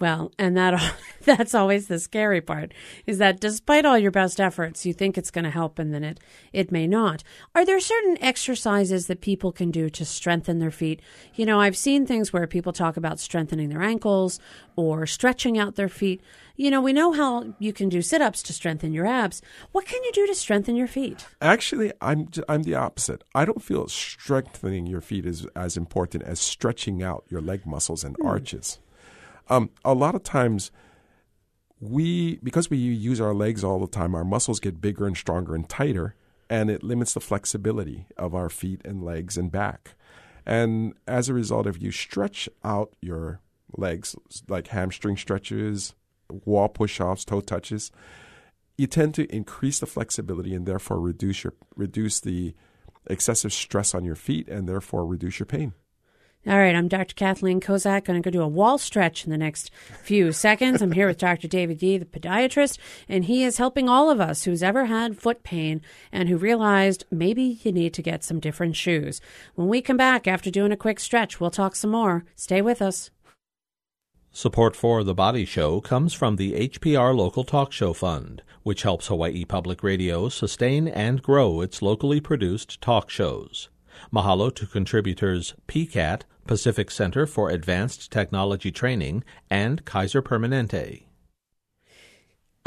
Well, 0.00 0.32
and 0.38 0.56
that 0.56 0.94
that's 1.24 1.54
always 1.54 1.88
the 1.88 1.98
scary 1.98 2.40
part 2.40 2.72
is 3.06 3.18
that 3.18 3.40
despite 3.40 3.84
all 3.84 3.98
your 3.98 4.10
best 4.10 4.40
efforts, 4.40 4.86
you 4.86 4.92
think 4.92 5.18
it's 5.18 5.30
going 5.30 5.44
to 5.44 5.50
help 5.50 5.78
and 5.78 5.92
then 5.92 6.04
it 6.04 6.20
it 6.52 6.70
may 6.70 6.86
not. 6.86 7.24
Are 7.54 7.64
there 7.64 7.80
certain 7.80 8.16
exercises 8.22 9.06
that 9.06 9.20
people 9.20 9.52
can 9.52 9.70
do 9.70 9.90
to 9.90 10.04
strengthen 10.04 10.58
their 10.58 10.70
feet? 10.70 11.00
You 11.34 11.46
know, 11.46 11.60
I've 11.60 11.76
seen 11.76 12.06
things 12.06 12.32
where 12.32 12.46
people 12.46 12.72
talk 12.72 12.96
about 12.96 13.18
strengthening 13.18 13.68
their 13.68 13.82
ankles 13.82 14.38
or 14.76 15.06
stretching 15.06 15.58
out 15.58 15.74
their 15.74 15.88
feet. 15.88 16.22
You 16.56 16.70
know, 16.70 16.80
we 16.80 16.92
know 16.92 17.12
how 17.12 17.54
you 17.58 17.72
can 17.72 17.88
do 17.88 18.02
sit-ups 18.02 18.42
to 18.44 18.52
strengthen 18.52 18.92
your 18.92 19.06
abs. 19.06 19.40
What 19.70 19.86
can 19.86 20.02
you 20.02 20.12
do 20.12 20.26
to 20.26 20.34
strengthen 20.34 20.74
your 20.74 20.88
feet? 20.88 21.26
Actually, 21.40 21.92
I'm 22.00 22.28
I'm 22.48 22.62
the 22.62 22.74
opposite. 22.74 23.24
I 23.34 23.44
don't 23.44 23.62
feel 23.62 23.88
strengthening 23.88 24.86
your 24.86 25.00
feet 25.00 25.26
is 25.26 25.46
as 25.54 25.76
important 25.76 26.24
as 26.24 26.40
stretching 26.40 27.02
out 27.02 27.24
your 27.28 27.40
leg 27.40 27.66
muscles 27.66 28.04
and 28.04 28.16
hmm. 28.16 28.26
arches. 28.26 28.78
Um, 29.48 29.70
a 29.84 29.94
lot 29.94 30.14
of 30.14 30.22
times, 30.22 30.70
we 31.80 32.36
because 32.42 32.70
we 32.70 32.76
use 32.76 33.20
our 33.20 33.34
legs 33.34 33.62
all 33.64 33.78
the 33.78 33.86
time, 33.86 34.14
our 34.14 34.24
muscles 34.24 34.60
get 34.60 34.80
bigger 34.80 35.06
and 35.06 35.16
stronger 35.16 35.54
and 35.54 35.68
tighter, 35.68 36.14
and 36.50 36.70
it 36.70 36.82
limits 36.82 37.14
the 37.14 37.20
flexibility 37.20 38.06
of 38.16 38.34
our 38.34 38.48
feet 38.48 38.80
and 38.84 39.02
legs 39.02 39.36
and 39.38 39.50
back. 39.50 39.94
And 40.44 40.94
as 41.06 41.28
a 41.28 41.34
result, 41.34 41.66
if 41.66 41.80
you 41.80 41.90
stretch 41.90 42.48
out 42.64 42.94
your 43.00 43.40
legs, 43.76 44.16
like 44.48 44.68
hamstring 44.68 45.16
stretches, 45.16 45.94
wall 46.44 46.68
push-offs, 46.68 47.24
toe 47.24 47.40
touches, 47.40 47.90
you 48.76 48.86
tend 48.86 49.14
to 49.14 49.34
increase 49.34 49.78
the 49.78 49.86
flexibility 49.86 50.54
and 50.54 50.66
therefore 50.66 51.00
reduce 51.00 51.44
your 51.44 51.54
reduce 51.76 52.20
the 52.20 52.54
excessive 53.06 53.52
stress 53.52 53.94
on 53.94 54.04
your 54.04 54.14
feet 54.14 54.48
and 54.48 54.68
therefore 54.68 55.06
reduce 55.06 55.38
your 55.38 55.46
pain. 55.46 55.72
All 56.46 56.56
right, 56.56 56.74
I'm 56.74 56.88
Dr. 56.88 57.14
Kathleen 57.14 57.60
Kozak. 57.60 58.08
I'm 58.08 58.14
Going 58.14 58.22
to 58.22 58.30
go 58.30 58.30
do 58.30 58.42
a 58.42 58.48
wall 58.48 58.78
stretch 58.78 59.24
in 59.24 59.30
the 59.30 59.36
next 59.36 59.70
few 60.02 60.32
seconds. 60.32 60.80
I'm 60.80 60.92
here 60.92 61.08
with 61.08 61.18
Dr. 61.18 61.48
David 61.48 61.82
Yee, 61.82 61.98
the 61.98 62.06
podiatrist, 62.06 62.78
and 63.08 63.24
he 63.24 63.42
is 63.42 63.58
helping 63.58 63.88
all 63.88 64.08
of 64.08 64.20
us 64.20 64.44
who's 64.44 64.62
ever 64.62 64.86
had 64.86 65.18
foot 65.18 65.42
pain 65.42 65.82
and 66.12 66.28
who 66.28 66.38
realized 66.38 67.04
maybe 67.10 67.58
you 67.62 67.72
need 67.72 67.92
to 67.94 68.02
get 68.02 68.22
some 68.22 68.38
different 68.40 68.76
shoes. 68.76 69.20
When 69.56 69.68
we 69.68 69.82
come 69.82 69.96
back 69.96 70.28
after 70.28 70.50
doing 70.50 70.72
a 70.72 70.76
quick 70.76 71.00
stretch, 71.00 71.40
we'll 71.40 71.50
talk 71.50 71.74
some 71.74 71.90
more. 71.90 72.24
Stay 72.36 72.62
with 72.62 72.80
us. 72.80 73.10
Support 74.30 74.76
for 74.76 75.02
The 75.02 75.14
Body 75.14 75.44
Show 75.44 75.80
comes 75.80 76.14
from 76.14 76.36
the 76.36 76.52
HPR 76.68 77.14
Local 77.16 77.42
Talk 77.42 77.72
Show 77.72 77.92
Fund, 77.92 78.42
which 78.62 78.84
helps 78.84 79.08
Hawaii 79.08 79.44
Public 79.44 79.82
Radio 79.82 80.28
sustain 80.28 80.86
and 80.86 81.20
grow 81.20 81.60
its 81.60 81.82
locally 81.82 82.20
produced 82.20 82.80
talk 82.80 83.10
shows. 83.10 83.68
Mahalo 84.12 84.54
to 84.54 84.66
contributors 84.66 85.54
PCAT, 85.66 86.22
Pacific 86.46 86.90
Center 86.90 87.26
for 87.26 87.50
Advanced 87.50 88.10
Technology 88.10 88.70
Training, 88.70 89.24
and 89.50 89.84
Kaiser 89.84 90.22
Permanente. 90.22 91.07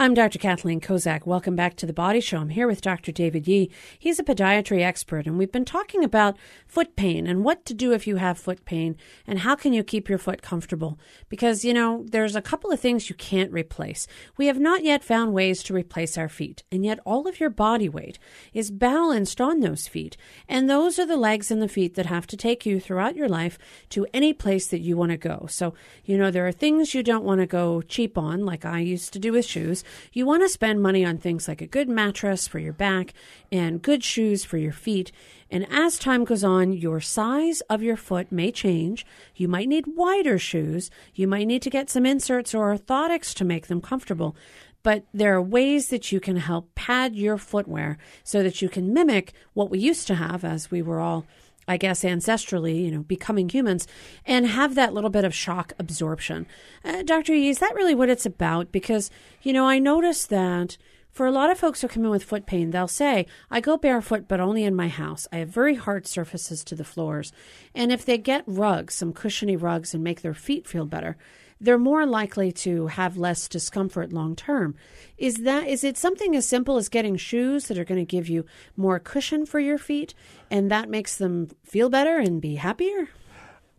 I'm 0.02 0.16
Dr. 0.16 0.40
Kathleen 0.40 0.82
Kozak. 0.82 1.28
Welcome 1.28 1.56
back 1.56 1.76
to 1.76 1.86
the 1.86 1.94
Body 1.94 2.22
Show. 2.22 2.40
I'm 2.40 2.50
here 2.50 2.66
with 2.66 2.82
Dr. 2.82 3.12
David 3.12 3.48
Yee. 3.48 3.70
He's 4.00 4.18
a 4.18 4.24
podiatry 4.24 4.82
expert, 4.82 5.28
and 5.28 5.38
we've 5.38 5.52
been 5.52 5.64
talking 5.64 6.04
about 6.04 6.38
foot 6.66 6.96
pain 6.96 7.28
and 7.28 7.44
what 7.44 7.66
to 7.66 7.76
do 7.76 7.92
if 7.92 8.08
you 8.08 8.16
have 8.16 8.40
foot 8.40 8.66
pain 8.66 8.98
and 9.28 9.38
how 9.38 9.56
can 9.56 9.74
you 9.74 9.84
keep 9.84 10.10
your 10.10 10.18
foot 10.18 10.42
comfortable. 10.42 10.98
Because, 11.30 11.64
you 11.64 11.72
know, 11.72 12.04
there's 12.10 12.36
a 12.36 12.42
couple 12.42 12.72
of 12.72 12.80
things 12.80 13.10
you 13.10 13.16
can't 13.16 13.52
replace. 13.52 14.08
We 14.38 14.48
have 14.48 14.60
not 14.60 14.84
yet 14.84 15.04
found 15.04 15.34
ways 15.34 15.62
to 15.62 15.74
replace 15.76 16.18
our 16.18 16.30
feet, 16.30 16.64
and 16.72 16.84
yet 16.84 16.98
all 17.06 17.28
of 17.28 17.40
your 17.40 17.52
body 17.52 17.88
weight 17.88 18.18
is 18.54 18.72
balanced 18.72 19.40
on 19.40 19.60
those 19.60 19.88
feet. 19.88 20.18
And 20.50 20.68
those 20.68 20.98
are 20.98 21.06
the 21.06 21.16
legs 21.16 21.52
and 21.52 21.62
the 21.62 21.68
feet 21.68 21.94
that 21.94 22.08
have 22.08 22.26
to 22.26 22.36
take 22.36 22.66
you 22.66 22.80
throughout 22.80 23.16
your 23.16 23.30
life 23.30 23.60
to 23.90 24.08
any 24.16 24.34
place 24.34 24.66
that 24.66 24.82
you 24.82 24.98
want 24.98 25.12
to 25.12 25.18
go. 25.18 25.46
So, 25.48 25.76
you 26.06 26.18
know, 26.18 26.32
there 26.32 26.48
are 26.48 26.52
things 26.52 26.96
you 26.96 27.04
don't 27.04 27.24
want 27.24 27.42
to 27.42 27.46
go 27.46 27.84
cheap 27.84 28.18
on, 28.18 28.48
like 28.48 28.66
I 28.66 28.80
used 28.80 29.14
to 29.14 29.20
do 29.20 29.34
with 29.34 29.46
shoes. 29.46 29.84
You 30.14 30.26
want 30.26 30.44
to 30.44 30.50
spend 30.50 30.82
money 30.82 31.06
on 31.06 31.18
things 31.18 31.48
like 31.48 31.62
a 31.62 31.68
good 31.68 31.90
mattress 31.90 32.48
for 32.48 32.60
your 32.60 32.74
back 32.74 33.14
and 33.52 33.82
good 33.82 34.04
shoes 34.04 34.44
for 34.44 34.58
your 34.58 34.72
feet. 34.72 35.12
And 35.50 35.68
as 35.72 36.00
time 36.00 36.24
goes 36.24 36.44
on, 36.44 36.74
your 36.74 37.02
size 37.02 37.62
of 37.62 37.84
your 37.84 37.98
foot 37.98 38.32
may 38.32 38.52
change. 38.52 39.06
You 39.36 39.48
might 39.48 39.68
need 39.68 39.86
wider 39.88 40.40
shoes. 40.40 40.90
You 41.14 41.28
might 41.28 41.48
need 41.48 41.62
to 41.64 41.70
get 41.70 41.90
some 41.90 42.06
inserts 42.06 42.54
or 42.54 42.76
orthotics 42.76 43.34
to 43.36 43.46
make 43.46 43.68
them 43.68 43.82
comfortable. 43.82 44.36
But 44.84 45.06
there 45.14 45.36
are 45.36 45.42
ways 45.42 45.90
that 45.90 46.12
you 46.12 46.20
can 46.20 46.38
help 46.38 46.74
pad 46.74 47.16
your 47.16 47.38
footwear 47.38 47.98
so 48.24 48.42
that 48.44 48.62
you 48.62 48.70
can 48.70 48.94
mimic 48.94 49.34
what 49.54 49.70
we 49.70 49.80
used 49.80 50.08
to 50.08 50.16
have 50.16 50.44
as 50.44 50.72
we 50.72 50.82
were 50.82 51.00
all 51.00 51.26
I 51.68 51.78
guess, 51.78 52.04
ancestrally, 52.04 52.84
you 52.84 52.92
know, 52.92 53.04
becoming 53.04 53.50
humans, 53.50 53.88
and 54.26 54.48
have 54.48 54.76
that 54.76 54.94
little 54.94 55.10
bit 55.10 55.26
of 55.26 55.34
shock 55.34 55.74
absorption. 55.80 56.48
Uh, 56.84 57.04
Dr. 57.04 57.34
E, 57.34 57.50
is 57.50 57.60
that 57.60 57.76
really 57.76 57.96
what 57.96 58.10
it's 58.10 58.26
about? 58.26 58.72
Because, 58.72 59.12
you 59.42 59.54
know, 59.54 59.68
I 59.68 59.80
noticed 59.80 60.30
that 60.30 60.78
for 61.12 61.26
a 61.26 61.32
lot 61.32 61.52
of 61.52 61.60
folks 61.60 61.82
who 61.82 61.88
come 61.88 62.06
in 62.06 62.10
with 62.10 62.24
foot 62.24 62.46
pain, 62.46 62.72
they'll 62.72 62.88
say, 62.88 63.26
I 63.50 63.60
go 63.60 63.78
barefoot, 63.78 64.28
but 64.28 64.40
only 64.40 64.64
in 64.64 64.76
my 64.76 64.88
house. 64.88 65.28
I 65.32 65.38
have 65.38 65.50
very 65.50 65.76
hard 65.76 66.08
surfaces 66.08 66.64
to 66.64 66.76
the 66.76 66.86
floors. 66.86 67.34
And 67.76 67.92
if 67.92 68.06
they 68.06 68.18
get 68.18 68.44
rugs, 68.48 68.94
some 68.94 69.12
cushiony 69.12 69.58
rugs, 69.58 69.94
and 69.94 70.04
make 70.04 70.22
their 70.22 70.34
feet 70.34 70.68
feel 70.68 70.86
better, 70.86 71.18
they're 71.62 71.78
more 71.78 72.08
likely 72.08 72.52
to 72.52 72.88
have 72.88 73.16
less 73.16 73.48
discomfort 73.48 74.12
long 74.12 74.36
term. 74.36 74.76
Is 75.18 75.38
that 75.38 75.68
is 75.68 75.84
it 75.84 75.96
something 75.98 76.36
as 76.36 76.46
simple 76.46 76.76
as 76.78 76.90
getting 76.90 77.16
shoes 77.16 77.68
that 77.68 77.78
are 77.78 77.86
going 77.86 78.02
to 78.02 78.06
give 78.06 78.28
you 78.28 78.46
more 78.76 79.00
cushion 79.00 79.46
for 79.46 79.60
your 79.60 79.78
feet 79.78 80.14
and 80.50 80.72
that 80.72 80.90
makes 80.90 81.16
them 81.16 81.50
feel 81.64 81.90
better 81.90 82.18
and 82.18 82.42
be 82.42 82.56
happier? 82.56 83.10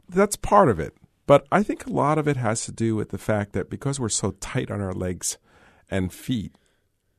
That's 0.09 0.37
part 0.37 0.69
of 0.69 0.79
it. 0.79 0.95
But 1.27 1.47
I 1.51 1.63
think 1.63 1.87
a 1.87 1.93
lot 1.93 2.19
of 2.19 2.29
it 2.29 2.37
has 2.37 2.65
to 2.67 2.73
do 2.73 2.95
with 2.95 3.11
the 3.11 3.19
fact 3.19 3.53
that 3.53 3.69
because 3.69 3.99
we're 3.99 4.09
so 4.09 4.33
tight 4.41 4.71
on 4.71 4.81
our 4.81 4.93
legs 4.93 5.39
and 5.91 6.13
feet, 6.13 6.57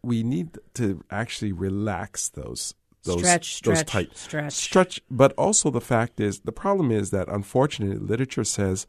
we 0.01 0.23
need 0.23 0.57
to 0.75 1.03
actually 1.11 1.51
relax 1.51 2.29
those 2.29 2.73
those 3.03 3.19
stretch, 3.19 3.61
those 3.61 3.79
stretch, 3.79 3.91
tight 3.91 4.17
stretch. 4.17 4.53
stretch. 4.53 5.01
But 5.11 5.33
also 5.33 5.69
the 5.69 5.81
fact 5.81 6.21
is 6.21 6.41
the 6.41 6.53
problem 6.53 6.89
is 6.89 7.11
that 7.11 7.27
unfortunately 7.27 7.97
literature 7.97 8.45
says 8.45 8.87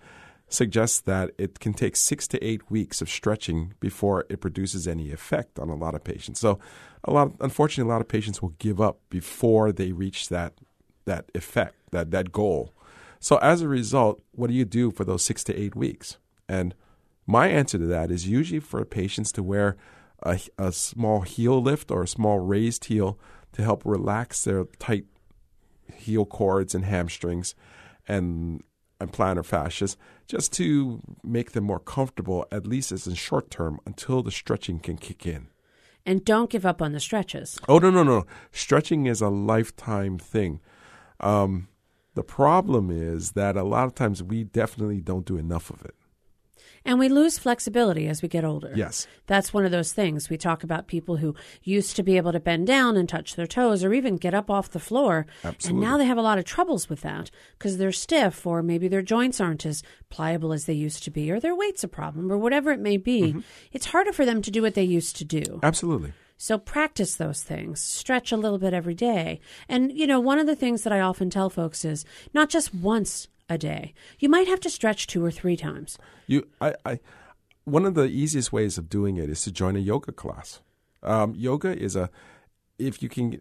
suggests 0.55 1.01
that 1.01 1.33
it 1.39 1.61
can 1.61 1.75
take 1.75 1.97
six 1.97 2.27
to 2.29 2.43
eight 2.45 2.71
weeks 2.71 3.03
of 3.03 3.11
stretching 3.11 3.75
before 3.81 4.25
it 4.29 4.41
produces 4.41 4.89
any 4.89 5.11
effect 5.13 5.59
on 5.59 5.69
a 5.69 5.75
lot 5.75 5.95
of 5.95 6.05
patients. 6.05 6.41
So, 6.41 6.59
a 7.05 7.13
lot, 7.13 7.27
of, 7.27 7.37
unfortunately, 7.41 7.91
a 7.91 7.93
lot 7.93 8.01
of 8.01 8.09
patients 8.09 8.41
will 8.41 8.55
give 8.59 8.81
up 8.81 9.01
before 9.11 9.73
they 9.73 9.93
reach 9.93 10.29
that 10.29 10.55
that 11.05 11.31
effect, 11.35 11.75
that 11.91 12.11
that 12.13 12.33
goal. 12.33 12.75
So, 13.21 13.37
as 13.39 13.61
a 13.61 13.69
result, 13.69 14.23
what 14.33 14.49
do 14.49 14.55
you 14.55 14.65
do 14.65 14.91
for 14.91 15.05
those 15.05 15.25
six 15.25 15.45
to 15.45 15.59
eight 15.59 15.75
weeks? 15.75 16.19
And 16.49 16.75
my 17.27 17.49
answer 17.49 17.79
to 17.79 17.87
that 17.87 18.11
is 18.11 18.29
usually 18.29 18.61
for 18.61 18.85
patients 18.85 19.33
to 19.33 19.43
wear 19.43 19.77
a, 20.23 20.39
a 20.59 20.73
small 20.73 21.23
heel 21.23 21.61
lift 21.63 21.91
or 21.91 22.03
a 22.03 22.09
small 22.09 22.39
raised 22.39 22.87
heel 22.87 23.19
to 23.53 23.63
help 23.63 23.83
relax 23.85 24.45
their 24.45 24.65
tight 24.79 25.07
heel 25.95 26.25
cords 26.25 26.75
and 26.75 26.85
hamstrings 26.85 27.55
and 28.09 28.63
and 29.01 29.13
plantar 29.13 29.45
fascias 29.45 29.97
just 30.27 30.53
to 30.55 31.01
make 31.23 31.53
them 31.53 31.65
more 31.65 31.79
comfortable, 31.79 32.47
at 32.51 32.67
least 32.67 32.93
as 32.93 33.07
in 33.07 33.15
short 33.15 33.51
term, 33.51 33.79
until 33.87 34.23
the 34.23 34.31
stretching 34.31 34.79
can 34.79 34.97
kick 34.97 35.27
in. 35.27 35.49
And 36.07 36.25
don't 36.25 36.51
give 36.51 36.67
up 36.67 36.83
on 36.83 36.93
the 36.93 37.01
stretches. 37.01 37.59
Oh, 37.69 37.79
no, 37.79 37.91
no, 37.91 38.03
no. 38.03 38.27
Stretching 38.53 39.07
is 39.07 39.21
a 39.21 39.29
lifetime 39.29 40.19
thing. 40.19 40.61
Um, 41.21 41.69
the 42.15 42.23
problem 42.23 42.91
is 42.91 43.33
that 43.33 43.57
a 43.57 43.65
lot 43.65 43.87
of 43.87 43.95
times 43.95 44.23
we 44.23 44.45
definitely 44.45 45.01
don't 45.01 45.25
do 45.25 45.37
enough 45.37 45.71
of 45.71 45.85
it. 45.85 45.95
And 46.85 46.99
we 46.99 47.09
lose 47.09 47.39
flexibility 47.39 48.09
as 48.09 48.21
we 48.21 48.29
get 48.29 48.45
older. 48.45 48.73
Yes. 48.75 49.07
That's 49.27 49.55
one 49.55 49.65
of 49.65 49.71
those 49.71 49.93
things. 49.93 50.29
We 50.29 50.37
talk 50.37 50.63
about 50.63 50.87
people 50.87 51.17
who 51.17 51.35
used 51.63 51.97
to 51.97 52.03
be 52.03 52.19
able 52.19 52.33
to 52.33 52.41
bend 52.41 52.67
down 52.67 52.97
and 52.97 53.09
touch 53.09 53.37
their 53.37 53.47
toes 53.47 53.83
or 53.83 53.95
even 53.95 54.19
get 54.19 54.35
up 54.35 54.51
off 54.51 54.71
the 54.71 54.79
floor. 54.79 55.27
Absolutely. 55.43 55.71
And 55.71 55.91
now 55.91 55.97
they 55.97 56.05
have 56.05 56.19
a 56.19 56.23
lot 56.23 56.39
of 56.39 56.45
troubles 56.45 56.91
with 56.91 57.01
that 57.01 57.31
because 57.59 57.79
they're 57.79 57.93
stiff 57.93 58.47
or 58.47 58.63
maybe 58.63 58.87
their 58.89 59.03
joints 59.03 59.41
aren't 59.41 59.65
as 59.65 59.83
pliable 60.11 60.53
as 60.53 60.67
they 60.67 60.75
used 60.75 61.05
to 61.05 61.11
be 61.11 61.31
or 61.31 61.41
their 61.41 61.55
weight's 61.55 61.85
a 61.85 61.89
problem 61.89 62.31
or 62.31 62.37
whatever 62.37 62.71
it 62.71 62.81
may 62.81 62.99
be. 62.99 63.23
Mm-hmm. 63.23 63.41
It's 63.73 63.87
harder 63.87 64.13
for 64.13 64.27
them 64.27 64.43
to 64.43 64.51
do 64.51 64.61
what 64.61 64.75
they 64.75 64.83
used 64.83 65.17
to 65.17 65.25
do. 65.25 65.61
Absolutely. 65.63 66.13
So 66.37 66.59
practice 66.59 67.17
those 67.17 67.43
things. 67.43 67.81
Stretch 67.81 68.33
a 68.33 68.37
little 68.37 68.59
bit 68.59 68.75
every 68.75 68.95
day. 68.95 69.41
And, 69.69 69.93
you 69.93 70.07
know, 70.07 70.21
one 70.21 70.39
of 70.39 70.47
the 70.47 70.57
things 70.57 70.83
that 70.83 70.93
I 70.93 71.01
often 71.01 71.31
tell 71.31 71.49
folks 71.49 71.85
is 71.85 72.05
not 72.35 72.51
just 72.51 72.75
once 72.75 73.29
a 73.49 73.59
day. 73.59 73.95
You 74.19 74.29
might 74.29 74.49
have 74.49 74.61
to 74.61 74.71
stretch 74.71 75.07
two 75.07 75.25
or 75.25 75.31
three 75.31 75.57
times. 75.57 75.99
You, 76.27 76.47
I, 76.61 76.75
I, 76.85 77.01
one 77.65 77.85
of 77.85 77.95
the 77.95 78.05
easiest 78.05 78.53
ways 78.53 78.79
of 78.79 78.89
doing 78.89 79.17
it 79.17 79.29
is 79.31 79.43
to 79.43 79.53
join 79.53 79.77
a 79.77 79.81
yoga 79.81 80.13
class. 80.13 80.61
Um, 81.03 81.35
yoga 81.37 81.77
is 81.77 81.97
a, 81.97 82.11
if 82.79 83.03
you 83.03 83.09
can, 83.09 83.41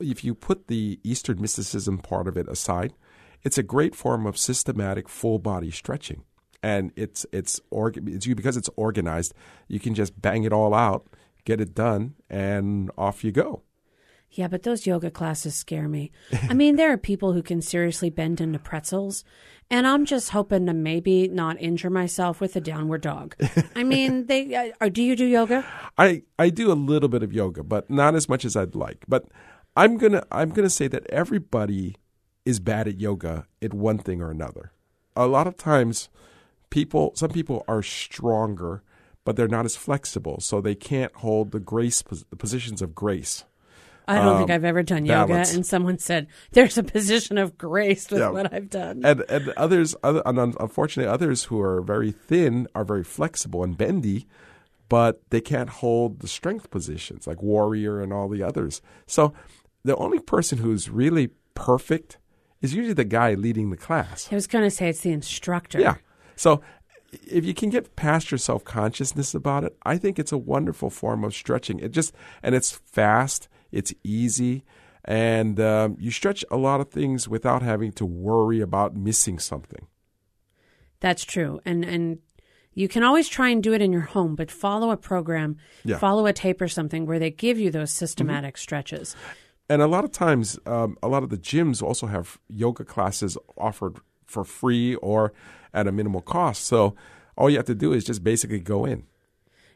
if 0.00 0.24
you 0.24 0.34
put 0.34 0.68
the 0.68 1.00
Eastern 1.04 1.40
mysticism 1.40 1.98
part 1.98 2.26
of 2.26 2.36
it 2.36 2.48
aside, 2.48 2.94
it's 3.42 3.58
a 3.58 3.62
great 3.62 3.94
form 3.94 4.26
of 4.26 4.38
systematic 4.38 5.08
full 5.08 5.38
body 5.38 5.70
stretching, 5.70 6.22
and 6.62 6.92
it's 6.96 7.26
it's 7.32 7.60
org- 7.70 8.08
it's 8.08 8.26
you 8.26 8.34
because 8.34 8.56
it's 8.56 8.70
organized. 8.76 9.34
You 9.68 9.80
can 9.80 9.94
just 9.94 10.20
bang 10.20 10.44
it 10.44 10.52
all 10.52 10.74
out, 10.74 11.08
get 11.44 11.60
it 11.60 11.74
done, 11.74 12.14
and 12.30 12.90
off 12.96 13.24
you 13.24 13.32
go. 13.32 13.62
Yeah, 14.34 14.48
but 14.48 14.62
those 14.62 14.86
yoga 14.86 15.10
classes 15.10 15.54
scare 15.54 15.88
me. 15.88 16.10
I 16.48 16.54
mean, 16.54 16.76
there 16.76 16.90
are 16.90 16.96
people 16.96 17.34
who 17.34 17.42
can 17.42 17.60
seriously 17.60 18.08
bend 18.08 18.40
into 18.40 18.58
pretzels, 18.58 19.24
and 19.70 19.86
I'm 19.86 20.06
just 20.06 20.30
hoping 20.30 20.64
to 20.66 20.72
maybe 20.72 21.28
not 21.28 21.60
injure 21.60 21.90
myself 21.90 22.40
with 22.40 22.56
a 22.56 22.60
downward 22.60 23.02
dog. 23.02 23.36
I 23.76 23.84
mean, 23.84 24.26
they 24.26 24.72
uh, 24.80 24.88
do 24.88 25.02
you 25.02 25.16
do 25.16 25.26
yoga? 25.26 25.66
I 25.98 26.22
I 26.38 26.48
do 26.48 26.72
a 26.72 26.74
little 26.74 27.10
bit 27.10 27.22
of 27.22 27.32
yoga, 27.32 27.62
but 27.62 27.90
not 27.90 28.14
as 28.14 28.28
much 28.28 28.46
as 28.46 28.56
I'd 28.56 28.74
like. 28.74 29.04
But 29.06 29.26
I'm 29.76 29.98
gonna 29.98 30.24
I'm 30.32 30.50
gonna 30.50 30.70
say 30.70 30.88
that 30.88 31.06
everybody 31.10 31.96
is 32.46 32.58
bad 32.58 32.88
at 32.88 32.98
yoga 32.98 33.46
at 33.60 33.74
one 33.74 33.98
thing 33.98 34.22
or 34.22 34.30
another. 34.30 34.72
A 35.14 35.26
lot 35.26 35.46
of 35.46 35.58
times, 35.58 36.08
people 36.70 37.12
some 37.16 37.30
people 37.30 37.64
are 37.68 37.82
stronger, 37.82 38.82
but 39.24 39.36
they're 39.36 39.46
not 39.46 39.66
as 39.66 39.76
flexible, 39.76 40.40
so 40.40 40.60
they 40.60 40.74
can't 40.74 41.14
hold 41.16 41.52
the 41.52 41.60
grace 41.60 42.02
the 42.02 42.36
positions 42.36 42.80
of 42.80 42.94
grace. 42.94 43.44
I 44.12 44.16
don't 44.16 44.28
um, 44.28 44.38
think 44.38 44.50
I've 44.50 44.64
ever 44.64 44.82
done 44.82 45.06
yoga, 45.06 45.26
balance. 45.28 45.54
and 45.54 45.64
someone 45.64 45.98
said 45.98 46.26
there's 46.52 46.78
a 46.78 46.82
position 46.82 47.38
of 47.38 47.56
grace 47.56 48.10
with 48.10 48.20
yeah. 48.20 48.30
what 48.30 48.52
I've 48.52 48.70
done. 48.70 49.02
And 49.04 49.24
and 49.28 49.48
others, 49.50 49.94
other, 50.02 50.22
and 50.26 50.38
unfortunately, 50.38 51.10
others 51.10 51.44
who 51.44 51.60
are 51.60 51.80
very 51.80 52.12
thin 52.12 52.68
are 52.74 52.84
very 52.84 53.04
flexible 53.04 53.64
and 53.64 53.76
bendy, 53.76 54.26
but 54.88 55.22
they 55.30 55.40
can't 55.40 55.70
hold 55.70 56.20
the 56.20 56.28
strength 56.28 56.70
positions 56.70 57.26
like 57.26 57.42
warrior 57.42 58.00
and 58.00 58.12
all 58.12 58.28
the 58.28 58.42
others. 58.42 58.82
So 59.06 59.32
the 59.84 59.96
only 59.96 60.18
person 60.18 60.58
who's 60.58 60.88
really 60.88 61.30
perfect 61.54 62.18
is 62.60 62.74
usually 62.74 62.94
the 62.94 63.04
guy 63.04 63.34
leading 63.34 63.70
the 63.70 63.76
class. 63.76 64.28
I 64.30 64.34
was 64.34 64.46
going 64.46 64.64
to 64.64 64.70
say 64.70 64.88
it's 64.88 65.00
the 65.00 65.10
instructor. 65.10 65.80
Yeah. 65.80 65.96
So 66.36 66.62
if 67.26 67.44
you 67.44 67.54
can 67.54 67.70
get 67.70 67.96
past 67.96 68.30
your 68.30 68.38
self 68.38 68.64
consciousness 68.64 69.34
about 69.34 69.64
it, 69.64 69.76
I 69.82 69.98
think 69.98 70.18
it's 70.18 70.32
a 70.32 70.38
wonderful 70.38 70.90
form 70.90 71.24
of 71.24 71.34
stretching. 71.34 71.78
It 71.78 71.90
just 71.90 72.14
and 72.42 72.54
it's 72.54 72.72
fast 72.72 73.48
it's 73.72 73.92
easy, 74.04 74.64
and 75.04 75.58
um, 75.58 75.96
you 75.98 76.10
stretch 76.10 76.44
a 76.50 76.56
lot 76.56 76.80
of 76.80 76.90
things 76.90 77.28
without 77.28 77.62
having 77.62 77.92
to 77.92 78.06
worry 78.06 78.60
about 78.60 78.94
missing 78.94 79.38
something. 79.38 79.86
That's 81.00 81.24
true, 81.24 81.60
and 81.64 81.84
and 81.84 82.18
you 82.74 82.88
can 82.88 83.02
always 83.02 83.28
try 83.28 83.48
and 83.48 83.62
do 83.62 83.72
it 83.72 83.82
in 83.82 83.92
your 83.92 84.02
home, 84.02 84.34
but 84.34 84.50
follow 84.50 84.90
a 84.90 84.96
program, 84.96 85.56
yeah. 85.84 85.98
follow 85.98 86.26
a 86.26 86.32
tape 86.32 86.60
or 86.60 86.68
something 86.68 87.06
where 87.06 87.18
they 87.18 87.30
give 87.30 87.58
you 87.58 87.70
those 87.70 87.90
systematic 87.90 88.54
mm-hmm. 88.54 88.62
stretches. 88.62 89.16
And 89.68 89.82
a 89.82 89.86
lot 89.86 90.04
of 90.04 90.12
times, 90.12 90.58
um, 90.66 90.96
a 91.02 91.08
lot 91.08 91.22
of 91.22 91.30
the 91.30 91.38
gyms 91.38 91.82
also 91.82 92.06
have 92.06 92.38
yoga 92.48 92.84
classes 92.84 93.36
offered 93.56 93.98
for 94.26 94.44
free 94.44 94.94
or 94.96 95.32
at 95.74 95.86
a 95.86 95.92
minimal 95.92 96.20
cost. 96.20 96.64
So 96.64 96.94
all 97.36 97.48
you 97.50 97.56
have 97.56 97.66
to 97.66 97.74
do 97.74 97.92
is 97.92 98.04
just 98.04 98.24
basically 98.24 98.60
go 98.60 98.84
in. 98.84 99.04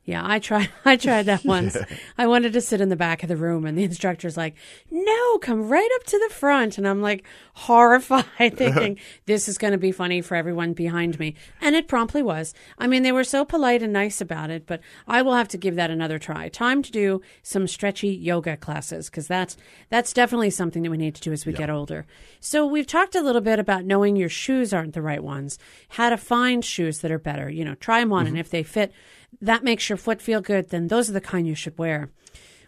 Yeah, 0.07 0.23
I 0.25 0.38
tried. 0.38 0.71
I 0.85 0.97
tried 0.97 1.25
that 1.25 1.45
once. 1.45 1.77
I 2.16 2.29
wanted 2.29 2.53
to 2.55 2.61
sit 2.61 2.81
in 2.81 2.88
the 2.88 2.97
back 2.97 3.23
of 3.23 3.29
the 3.29 3.37
room, 3.37 3.66
and 3.66 3.77
the 3.77 3.83
instructor's 3.83 4.37
like, 4.37 4.55
"No, 4.90 5.38
come 5.38 5.69
right 5.69 5.90
up 5.97 6.05
to 6.05 6.19
the 6.19 6.33
front." 6.33 6.79
And 6.79 6.88
I'm 6.88 7.03
like 7.03 7.25
horrified, 7.55 8.25
thinking 8.57 8.99
this 9.27 9.49
is 9.49 9.59
going 9.59 9.73
to 9.73 9.79
be 9.79 9.92
funny 9.92 10.23
for 10.23 10.37
everyone 10.37 10.73
behind 10.73 11.19
me, 11.19 11.35
and 11.61 11.75
it 11.75 11.88
promptly 11.88 12.23
was. 12.23 12.55
I 12.79 12.87
mean, 12.87 13.03
they 13.03 13.12
were 13.12 13.25
so 13.25 13.45
polite 13.45 13.83
and 13.83 13.92
nice 13.92 14.21
about 14.21 14.49
it, 14.49 14.64
but 14.66 14.81
I 15.09 15.23
will 15.23 15.35
have 15.35 15.49
to 15.49 15.59
give 15.59 15.75
that 15.75 15.90
another 15.90 16.21
try. 16.21 16.49
Time 16.49 16.83
to 16.83 16.92
do 16.92 17.21
some 17.42 17.66
stretchy 17.66 18.09
yoga 18.09 18.57
classes 18.57 19.11
because 19.11 19.27
that's 19.27 19.57
that's 19.90 20.12
definitely 20.12 20.51
something 20.51 20.85
that 20.85 20.90
we 20.90 20.97
need 20.97 21.16
to 21.16 21.21
do 21.21 21.33
as 21.33 21.45
we 21.45 21.53
get 21.53 21.69
older. 21.69 22.07
So 22.38 22.64
we've 22.64 22.87
talked 22.87 23.16
a 23.16 23.23
little 23.23 23.40
bit 23.40 23.59
about 23.59 23.85
knowing 23.85 24.14
your 24.14 24.29
shoes 24.29 24.73
aren't 24.73 24.95
the 24.95 25.03
right 25.03 25.23
ones, 25.23 25.59
how 25.90 26.11
to 26.11 26.16
find 26.16 26.64
shoes 26.64 27.01
that 27.01 27.11
are 27.11 27.19
better. 27.19 27.51
You 27.51 27.64
know, 27.64 27.75
try 27.75 27.99
them 27.99 28.12
on, 28.12 28.27
mm-hmm. 28.27 28.35
and 28.35 28.38
if 28.38 28.51
they 28.51 28.62
fit 28.62 28.92
that 29.40 29.64
makes 29.64 29.88
your 29.88 29.96
foot 29.96 30.22
feel 30.22 30.40
good, 30.40 30.70
then 30.70 30.88
those 30.88 31.10
are 31.10 31.14
the 31.14 31.20
kind 31.20 31.46
you 31.46 31.54
should 31.54 31.78
wear. 31.78 32.10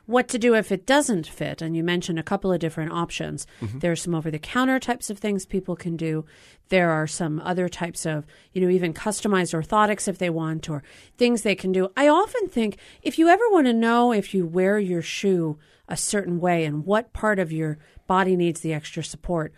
What 0.07 0.29
to 0.29 0.39
do 0.39 0.55
if 0.55 0.73
it 0.73 0.87
doesn't 0.87 1.27
fit, 1.27 1.61
and 1.61 1.77
you 1.77 1.85
mentioned 1.85 2.19
a 2.19 2.23
couple 2.23 2.51
of 2.51 2.61
different 2.61 2.93
options. 2.93 3.47
Mm-hmm. 3.61 3.81
There 3.81 3.93
are 3.93 3.97
some 3.97 4.15
over 4.15 4.31
the 4.31 4.39
counter 4.39 4.81
types 4.81 5.11
of 5.11 5.19
things 5.19 5.45
people 5.45 5.77
can 5.77 5.99
do. 5.99 6.25
There 6.71 6.91
are 6.91 7.07
some 7.07 7.41
other 7.41 7.69
types 7.69 8.07
of, 8.07 8.25
you 8.53 8.63
know, 8.63 8.71
even 8.71 8.95
customized 8.95 9.53
orthotics 9.53 10.09
if 10.09 10.17
they 10.17 10.31
want, 10.31 10.71
or 10.71 10.83
things 11.19 11.43
they 11.43 11.55
can 11.55 11.73
do. 11.73 11.91
I 11.95 12.09
often 12.09 12.49
think 12.49 12.79
if 13.03 13.19
you 13.19 13.29
ever 13.29 13.45
want 13.51 13.67
to 13.67 13.75
know 13.75 14.13
if 14.13 14.33
you 14.33 14.47
wear 14.47 14.79
your 14.79 15.03
shoe 15.03 15.59
a 15.89 15.97
certain 15.97 16.41
way 16.41 16.65
and 16.65 16.87
what 16.87 17.13
part 17.13 17.39
of 17.39 17.53
your 17.53 17.79
body 18.07 18.35
needs 18.35 18.61
the 18.61 18.73
extra 18.73 19.05
support, 19.05 19.53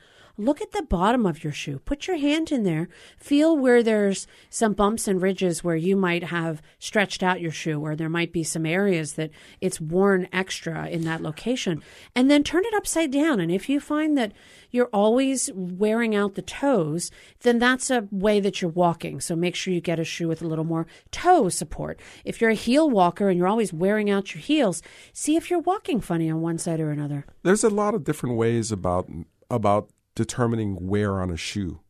look 0.45 0.61
at 0.61 0.73
the 0.73 0.83
bottom 0.83 1.27
of 1.27 1.45
your 1.45 1.53
shoe. 1.53 1.79
Put 1.81 2.07
your 2.07 2.17
hand 2.17 2.51
in 2.51 2.65
there. 2.65 2.89
Feel 3.19 3.57
where 3.57 3.83
there's 3.83 4.27
some 4.49 4.73
bumps 4.73 5.07
and 5.07 5.23
ridges 5.23 5.63
where 5.63 5.77
you 5.77 5.97
might 5.97 6.25
have 6.25 6.63
stretched 6.79 7.23
out 7.23 7.41
your 7.41 7.51
shoe, 7.51 7.81
or 7.81 7.95
there 7.95 8.09
might 8.09 8.33
be 8.33 8.43
some 8.43 8.67
areas 8.67 9.15
that 9.15 9.31
it's 9.61 9.81
worn 9.81 10.29
extra 10.33 10.89
in 10.89 11.03
that 11.03 11.23
location. 11.23 11.83
And 12.15 12.31
then 12.31 12.43
turn 12.43 12.65
it 12.65 12.75
upside 12.75 13.11
down. 13.11 13.41
And 13.41 13.51
if 13.51 13.69
you 13.69 13.81
find 13.81 14.17
that 14.19 14.33
you're 14.71 14.91
always 14.93 15.51
wearing 15.55 16.15
out 16.15 16.35
the 16.35 16.43
toes, 16.43 17.11
then 17.41 17.59
that's 17.59 17.91
a 17.91 18.09
way 18.11 18.41
that 18.41 18.63
you're 18.63 18.71
walking. 18.71 19.21
So 19.21 19.37
make 19.37 19.55
sure 19.55 19.75
you 19.75 19.81
get 19.81 19.99
a 19.99 20.05
shoe 20.05 20.29
with 20.29 20.43
a 20.43 20.47
little 20.47 20.65
more 20.65 20.87
toe 21.11 21.49
support. 21.49 22.01
If 22.25 22.41
you're 22.41 22.51
a 22.51 22.55
heel 22.55 22.89
walker 22.89 23.29
and 23.29 23.39
you're 23.39 23.49
always 23.49 23.73
wearing 23.73 24.11
out 24.11 24.35
your 24.35 24.43
heels, 24.43 24.83
see 25.13 25.37
if 25.37 25.51
you're 25.51 25.61
walking 25.61 26.01
funny 26.01 26.31
on 26.31 26.41
one 26.41 26.59
side 26.59 26.81
or 26.81 26.91
another. 26.91 27.27
There's 27.43 27.65
a 27.65 27.71
lot 27.71 27.95
of 27.95 28.05
different 28.05 28.37
ways 28.37 28.73
about 28.73 29.11
about 29.51 29.91
determining 30.21 30.87
wear 30.87 31.19
on 31.19 31.31
a 31.31 31.37
shoe. 31.37 31.81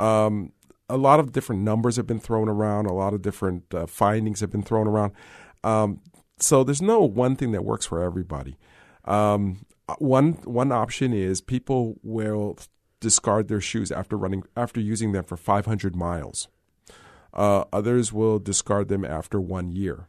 Um, 0.00 0.52
a 0.88 0.96
lot 0.96 1.20
of 1.20 1.30
different 1.30 1.62
numbers 1.62 1.94
have 1.94 2.06
been 2.06 2.18
thrown 2.18 2.48
around. 2.48 2.86
A 2.86 2.92
lot 2.92 3.14
of 3.14 3.22
different 3.22 3.72
uh, 3.72 3.86
findings 3.86 4.40
have 4.40 4.50
been 4.50 4.64
thrown 4.64 4.88
around. 4.88 5.12
Um, 5.62 6.00
so 6.40 6.64
there's 6.64 6.82
no 6.82 6.98
one 6.98 7.36
thing 7.36 7.52
that 7.52 7.64
works 7.64 7.86
for 7.86 8.02
everybody. 8.02 8.56
Um, 9.04 9.64
one 9.98 10.32
one 10.44 10.72
option 10.72 11.12
is 11.12 11.40
people 11.40 12.00
will 12.02 12.58
discard 12.98 13.46
their 13.46 13.60
shoes 13.60 13.92
after 13.92 14.16
running 14.16 14.42
after 14.56 14.80
using 14.80 15.12
them 15.12 15.22
for 15.22 15.36
500 15.36 15.94
miles. 15.94 16.48
Uh, 17.32 17.64
others 17.72 18.12
will 18.12 18.40
discard 18.40 18.88
them 18.88 19.04
after 19.04 19.40
one 19.40 19.70
year. 19.70 20.08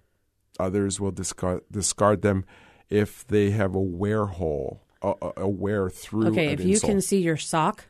Others 0.60 1.00
will 1.00 1.12
discard 1.12 1.62
discard 1.72 2.24
them 2.24 2.44
if 2.90 3.26
they 3.28 3.52
have 3.52 3.76
a 3.76 3.80
wear 3.80 4.26
hole, 4.26 4.82
a, 5.02 5.32
a 5.38 5.50
wear 5.50 5.90
through. 5.90 6.28
Okay, 6.28 6.48
if 6.48 6.62
you 6.62 6.78
insole. 6.78 6.86
can 6.86 7.02
see 7.02 7.22
your 7.22 7.38
sock 7.38 7.86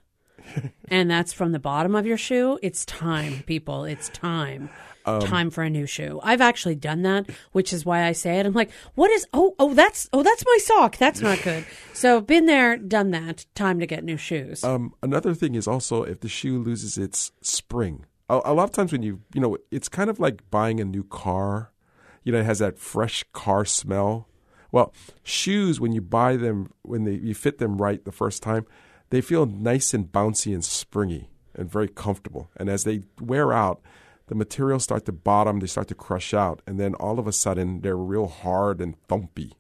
and 0.88 1.10
that's 1.10 1.34
from 1.34 1.52
the 1.52 1.60
bottom 1.60 1.96
of 1.96 2.06
your 2.06 2.18
shoe, 2.18 2.60
it's 2.62 2.86
time, 2.86 3.44
people. 3.46 3.86
It's 3.86 4.10
time. 4.10 4.70
Um, 5.04 5.20
time 5.20 5.50
for 5.50 5.64
a 5.64 5.70
new 5.70 5.88
shoe. 5.88 6.20
I've 6.22 6.42
actually 6.42 6.76
done 6.76 7.02
that, 7.04 7.28
which 7.54 7.74
is 7.74 7.84
why 7.84 8.04
I 8.04 8.12
say 8.12 8.40
it. 8.40 8.46
I'm 8.46 8.54
like, 8.54 8.70
what 8.94 9.10
is 9.10 9.26
oh 9.34 9.56
oh 9.58 9.74
that's 9.74 10.08
oh 10.14 10.22
that's 10.22 10.46
my 10.46 10.58
sock. 10.62 10.98
That's 10.98 11.22
not 11.22 11.42
good. 11.42 11.66
so 11.94 12.22
been 12.22 12.46
there, 12.46 12.78
done 12.78 13.10
that. 13.12 13.48
Time 13.56 13.80
to 13.80 13.88
get 13.88 14.04
new 14.04 14.18
shoes. 14.18 14.64
Um, 14.64 14.94
another 15.02 15.34
thing 15.34 15.56
is 15.56 15.68
also 15.68 16.04
if 16.04 16.20
the 16.20 16.30
shoe 16.30 16.62
loses 16.62 17.00
its 17.00 17.32
spring. 17.42 18.06
A, 18.30 18.42
a 18.46 18.54
lot 18.54 18.66
of 18.66 18.72
times 18.72 18.92
when 18.92 19.02
you 19.02 19.22
you 19.34 19.42
know 19.42 19.58
it's 19.72 19.90
kind 19.90 20.10
of 20.10 20.20
like 20.20 20.48
buying 20.52 20.80
a 20.80 20.86
new 20.86 21.04
car. 21.04 21.72
You 22.24 22.32
know, 22.32 22.40
it 22.42 22.46
has 22.46 22.60
that 22.60 22.78
fresh 22.78 23.26
car 23.34 23.66
smell. 23.66 24.28
Well, 24.72 24.94
shoes 25.24 25.80
when 25.80 25.92
you 25.92 26.02
buy 26.02 26.38
them 26.38 26.72
when 26.84 27.04
they 27.04 27.14
you 27.14 27.34
fit 27.34 27.58
them 27.58 27.78
right 27.78 28.04
the 28.04 28.12
first 28.12 28.42
time, 28.42 28.66
they 29.10 29.22
feel 29.22 29.46
nice 29.46 29.94
and 29.94 30.12
bouncy 30.12 30.54
and 30.54 30.64
springy 30.64 31.30
and 31.56 31.70
very 31.70 31.88
comfortable. 31.88 32.50
And 32.56 32.70
as 32.70 32.84
they 32.84 33.02
wear 33.20 33.52
out, 33.52 33.82
the 34.28 34.36
materials 34.36 34.84
start 34.84 35.06
to 35.06 35.12
bottom, 35.12 35.60
they 35.60 35.68
start 35.68 35.90
to 35.90 35.96
crush 35.96 36.34
out, 36.34 36.62
and 36.66 36.80
then 36.80 36.94
all 36.96 37.20
of 37.20 37.28
a 37.28 37.34
sudden 37.34 37.82
they're 37.82 37.98
real 37.98 38.28
hard 38.28 38.80
and 38.80 38.96
thumpy. 39.08 39.54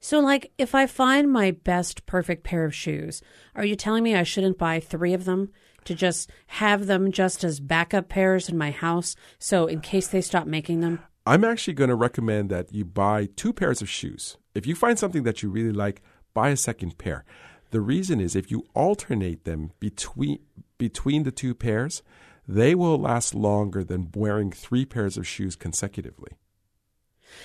So, 0.00 0.20
like, 0.20 0.52
if 0.58 0.74
I 0.74 0.86
find 0.86 1.32
my 1.32 1.52
best 1.52 2.04
perfect 2.04 2.44
pair 2.44 2.64
of 2.64 2.74
shoes, 2.74 3.22
are 3.54 3.64
you 3.64 3.74
telling 3.74 4.02
me 4.02 4.14
I 4.14 4.22
shouldn't 4.22 4.58
buy 4.58 4.78
three 4.78 5.14
of 5.14 5.24
them 5.24 5.50
to 5.84 5.94
just 5.94 6.28
have 6.48 6.86
them 6.86 7.10
just 7.10 7.42
as 7.42 7.58
backup 7.60 8.08
pairs 8.10 8.50
in 8.50 8.58
my 8.58 8.70
house? 8.70 9.16
So, 9.38 9.66
in 9.66 9.80
case 9.80 10.08
they 10.08 10.20
stop 10.20 10.46
making 10.46 10.80
them? 10.80 10.98
I'm 11.26 11.44
actually 11.44 11.74
going 11.74 11.88
to 11.88 11.94
recommend 11.94 12.50
that 12.50 12.72
you 12.72 12.84
buy 12.84 13.28
two 13.34 13.52
pairs 13.52 13.80
of 13.80 13.88
shoes. 13.88 14.36
If 14.54 14.66
you 14.66 14.74
find 14.74 14.98
something 14.98 15.22
that 15.22 15.42
you 15.42 15.48
really 15.48 15.72
like, 15.72 16.02
buy 16.34 16.50
a 16.50 16.56
second 16.56 16.98
pair. 16.98 17.24
The 17.70 17.80
reason 17.80 18.20
is 18.20 18.36
if 18.36 18.50
you 18.50 18.64
alternate 18.74 19.44
them 19.44 19.72
between 19.80 20.38
between 20.76 21.22
the 21.22 21.30
two 21.30 21.54
pairs, 21.54 22.02
they 22.46 22.74
will 22.74 22.98
last 22.98 23.34
longer 23.34 23.82
than 23.82 24.10
wearing 24.14 24.50
three 24.50 24.84
pairs 24.84 25.16
of 25.16 25.26
shoes 25.26 25.56
consecutively. 25.56 26.32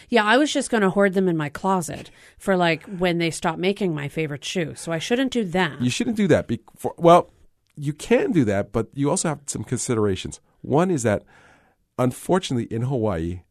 Yeah, 0.09 0.23
I 0.23 0.37
was 0.37 0.51
just 0.51 0.69
going 0.69 0.81
to 0.81 0.89
hoard 0.89 1.13
them 1.13 1.27
in 1.27 1.37
my 1.37 1.49
closet 1.49 2.11
for 2.37 2.57
like 2.57 2.83
when 2.83 3.17
they 3.17 3.31
stop 3.31 3.57
making 3.57 3.95
my 3.95 4.07
favorite 4.07 4.43
shoe. 4.43 4.75
So 4.75 4.91
I 4.91 4.99
shouldn't 4.99 5.31
do 5.31 5.45
that. 5.45 5.81
You 5.81 5.89
shouldn't 5.89 6.17
do 6.17 6.27
that. 6.27 6.47
Before, 6.47 6.93
well, 6.97 7.31
you 7.75 7.93
can 7.93 8.31
do 8.31 8.43
that, 8.45 8.71
but 8.71 8.89
you 8.93 9.09
also 9.09 9.29
have 9.29 9.39
some 9.45 9.63
considerations. 9.63 10.41
One 10.61 10.91
is 10.91 11.03
that, 11.03 11.23
unfortunately, 11.97 12.65
in 12.65 12.83
Hawaii, 12.83 13.41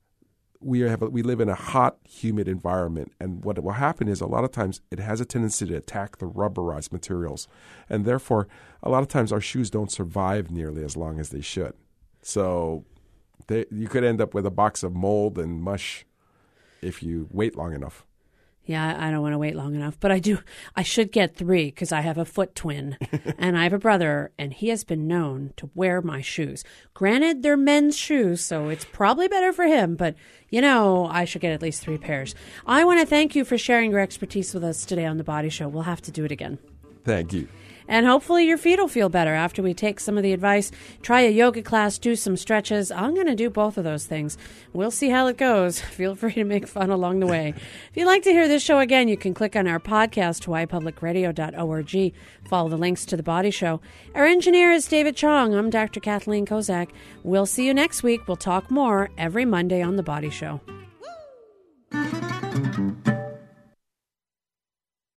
we 0.61 0.81
have 0.81 1.01
we 1.03 1.23
live 1.23 1.41
in 1.41 1.49
a 1.49 1.55
hot, 1.55 1.99
humid 2.05 2.49
environment, 2.49 3.13
and 3.21 3.45
what 3.45 3.63
will 3.63 3.73
happen 3.73 4.09
is 4.09 4.21
a 4.21 4.27
lot 4.27 4.45
of 4.45 4.51
times 4.51 4.81
it 4.91 4.99
has 4.99 5.21
a 5.21 5.25
tendency 5.25 5.67
to 5.67 5.77
attack 5.77 6.19
the 6.19 6.27
rubberized 6.27 6.93
materials, 6.93 7.47
and 7.89 8.05
therefore, 8.05 8.49
a 8.83 8.91
lot 8.91 9.03
of 9.03 9.09
times 9.09 9.33
our 9.33 9.41
shoes 9.41 9.71
don't 9.71 9.93
survive 9.93 10.51
nearly 10.51 10.85
as 10.85 10.97
long 10.97 11.21
as 11.21 11.31
they 11.31 11.41
should. 11.41 11.75
So, 12.23 12.85
they, 13.47 13.67
you 13.71 13.89
could 13.89 14.05
end 14.05 14.21
up 14.21 14.35
with 14.35 14.47
a 14.47 14.51
box 14.51 14.83
of 14.83 14.95
mold 14.95 15.39
and 15.39 15.63
mush 15.63 16.05
if 16.83 17.03
you 17.03 17.29
wait 17.31 17.57
long 17.57 17.73
enough. 17.73 18.08
Yeah, 18.69 19.03
I 19.03 19.11
don't 19.11 19.23
want 19.23 19.33
to 19.33 19.39
wait 19.39 19.57
long 19.57 19.75
enough, 19.75 19.99
but 19.99 20.13
I 20.13 20.19
do. 20.19 20.41
I 20.77 20.83
should 20.83 21.11
get 21.11 21.35
three 21.35 21.71
because 21.71 21.91
I 21.91 22.03
have 22.03 22.19
a 22.19 22.27
foot 22.27 22.55
twin 22.55 22.99
and 23.39 23.57
I 23.57 23.63
have 23.63 23.73
a 23.73 23.79
brother, 23.79 24.31
and 24.39 24.53
he 24.53 24.69
has 24.69 24.85
been 24.85 25.09
known 25.09 25.55
to 25.57 25.71
wear 25.75 26.03
my 26.03 26.21
shoes. 26.21 26.65
Granted, 26.93 27.43
they're 27.43 27.57
men's 27.57 27.97
shoes, 27.97 28.45
so 28.45 28.69
it's 28.69 28.85
probably 28.85 29.27
better 29.27 29.55
for 29.55 29.65
him, 29.65 29.97
but 29.97 30.17
you 30.51 30.61
know, 30.61 31.07
I 31.07 31.25
should 31.25 31.41
get 31.41 31.55
at 31.55 31.63
least 31.63 31.81
three 31.81 31.97
pairs. 31.97 32.35
I 32.67 32.85
want 32.85 33.01
to 33.01 33.07
thank 33.07 33.35
you 33.35 33.47
for 33.47 33.57
sharing 33.57 33.91
your 33.91 34.01
expertise 34.01 34.53
with 34.53 34.65
us 34.65 34.85
today 34.85 35.07
on 35.07 35.17
The 35.17 35.25
Body 35.25 35.49
Show. 35.49 35.67
We'll 35.67 35.85
have 35.85 36.03
to 36.03 36.13
do 36.13 36.27
it 36.27 36.31
again. 36.31 36.59
Thank 37.05 37.33
you. 37.33 37.49
And 37.89 38.07
hopefully 38.07 38.47
your 38.47 38.59
feet 38.59 38.79
will 38.79 38.87
feel 38.87 39.09
better 39.09 39.35
after 39.35 39.63
we 39.63 39.73
take 39.73 39.99
some 39.99 40.17
of 40.17 40.23
the 40.23 40.35
advice. 40.35 40.71
Try 41.03 41.23
a 41.23 41.31
yoga 41.31 41.63
class, 41.63 41.99
do 41.99 42.15
some 42.15 42.37
stretches. 42.37 42.93
I'm 42.93 43.15
going 43.15 43.27
to 43.27 43.35
do 43.35 43.49
both 43.49 43.79
of 43.79 43.85
those 43.85 44.05
things. 44.05 44.37
We'll 44.75 44.91
see 44.91 45.09
how 45.09 45.27
it 45.27 45.39
goes. 45.39 45.81
Feel 45.99 46.15
free 46.15 46.35
to 46.35 46.45
make 46.45 46.69
fun 46.69 46.91
along 46.91 47.21
the 47.21 47.27
way. 47.27 47.55
if 47.57 47.97
you'd 47.97 48.07
like 48.07 48.23
to 48.25 48.31
hear 48.31 48.47
this 48.47 48.63
show 48.63 48.79
again, 48.79 49.09
you 49.09 49.17
can 49.17 49.33
click 49.33 49.57
on 49.57 49.67
our 49.67 49.81
podcast, 49.81 50.47
hawaiipublicradio.org. 50.47 52.15
Follow 52.49 52.69
the 52.69 52.77
links 52.77 53.07
to 53.07 53.17
The 53.17 53.23
Body 53.23 53.51
Show. 53.51 53.81
Our 54.15 54.27
engineer 54.27 54.71
is 54.71 54.87
David 54.87 55.17
Chong. 55.17 55.55
I'm 55.55 55.71
Dr. 55.71 56.01
Kathleen 56.01 56.47
Kozak. 56.47 56.91
We'll 57.23 57.47
see 57.47 57.67
you 57.67 57.75
next 57.75 58.03
week. 58.03 58.29
We'll 58.29 58.37
talk 58.37 58.71
more 58.71 59.11
every 59.17 59.45
Monday 59.45 59.83
on 59.83 59.97
The 59.97 60.03
Body 60.03 60.31
Show. 60.31 60.61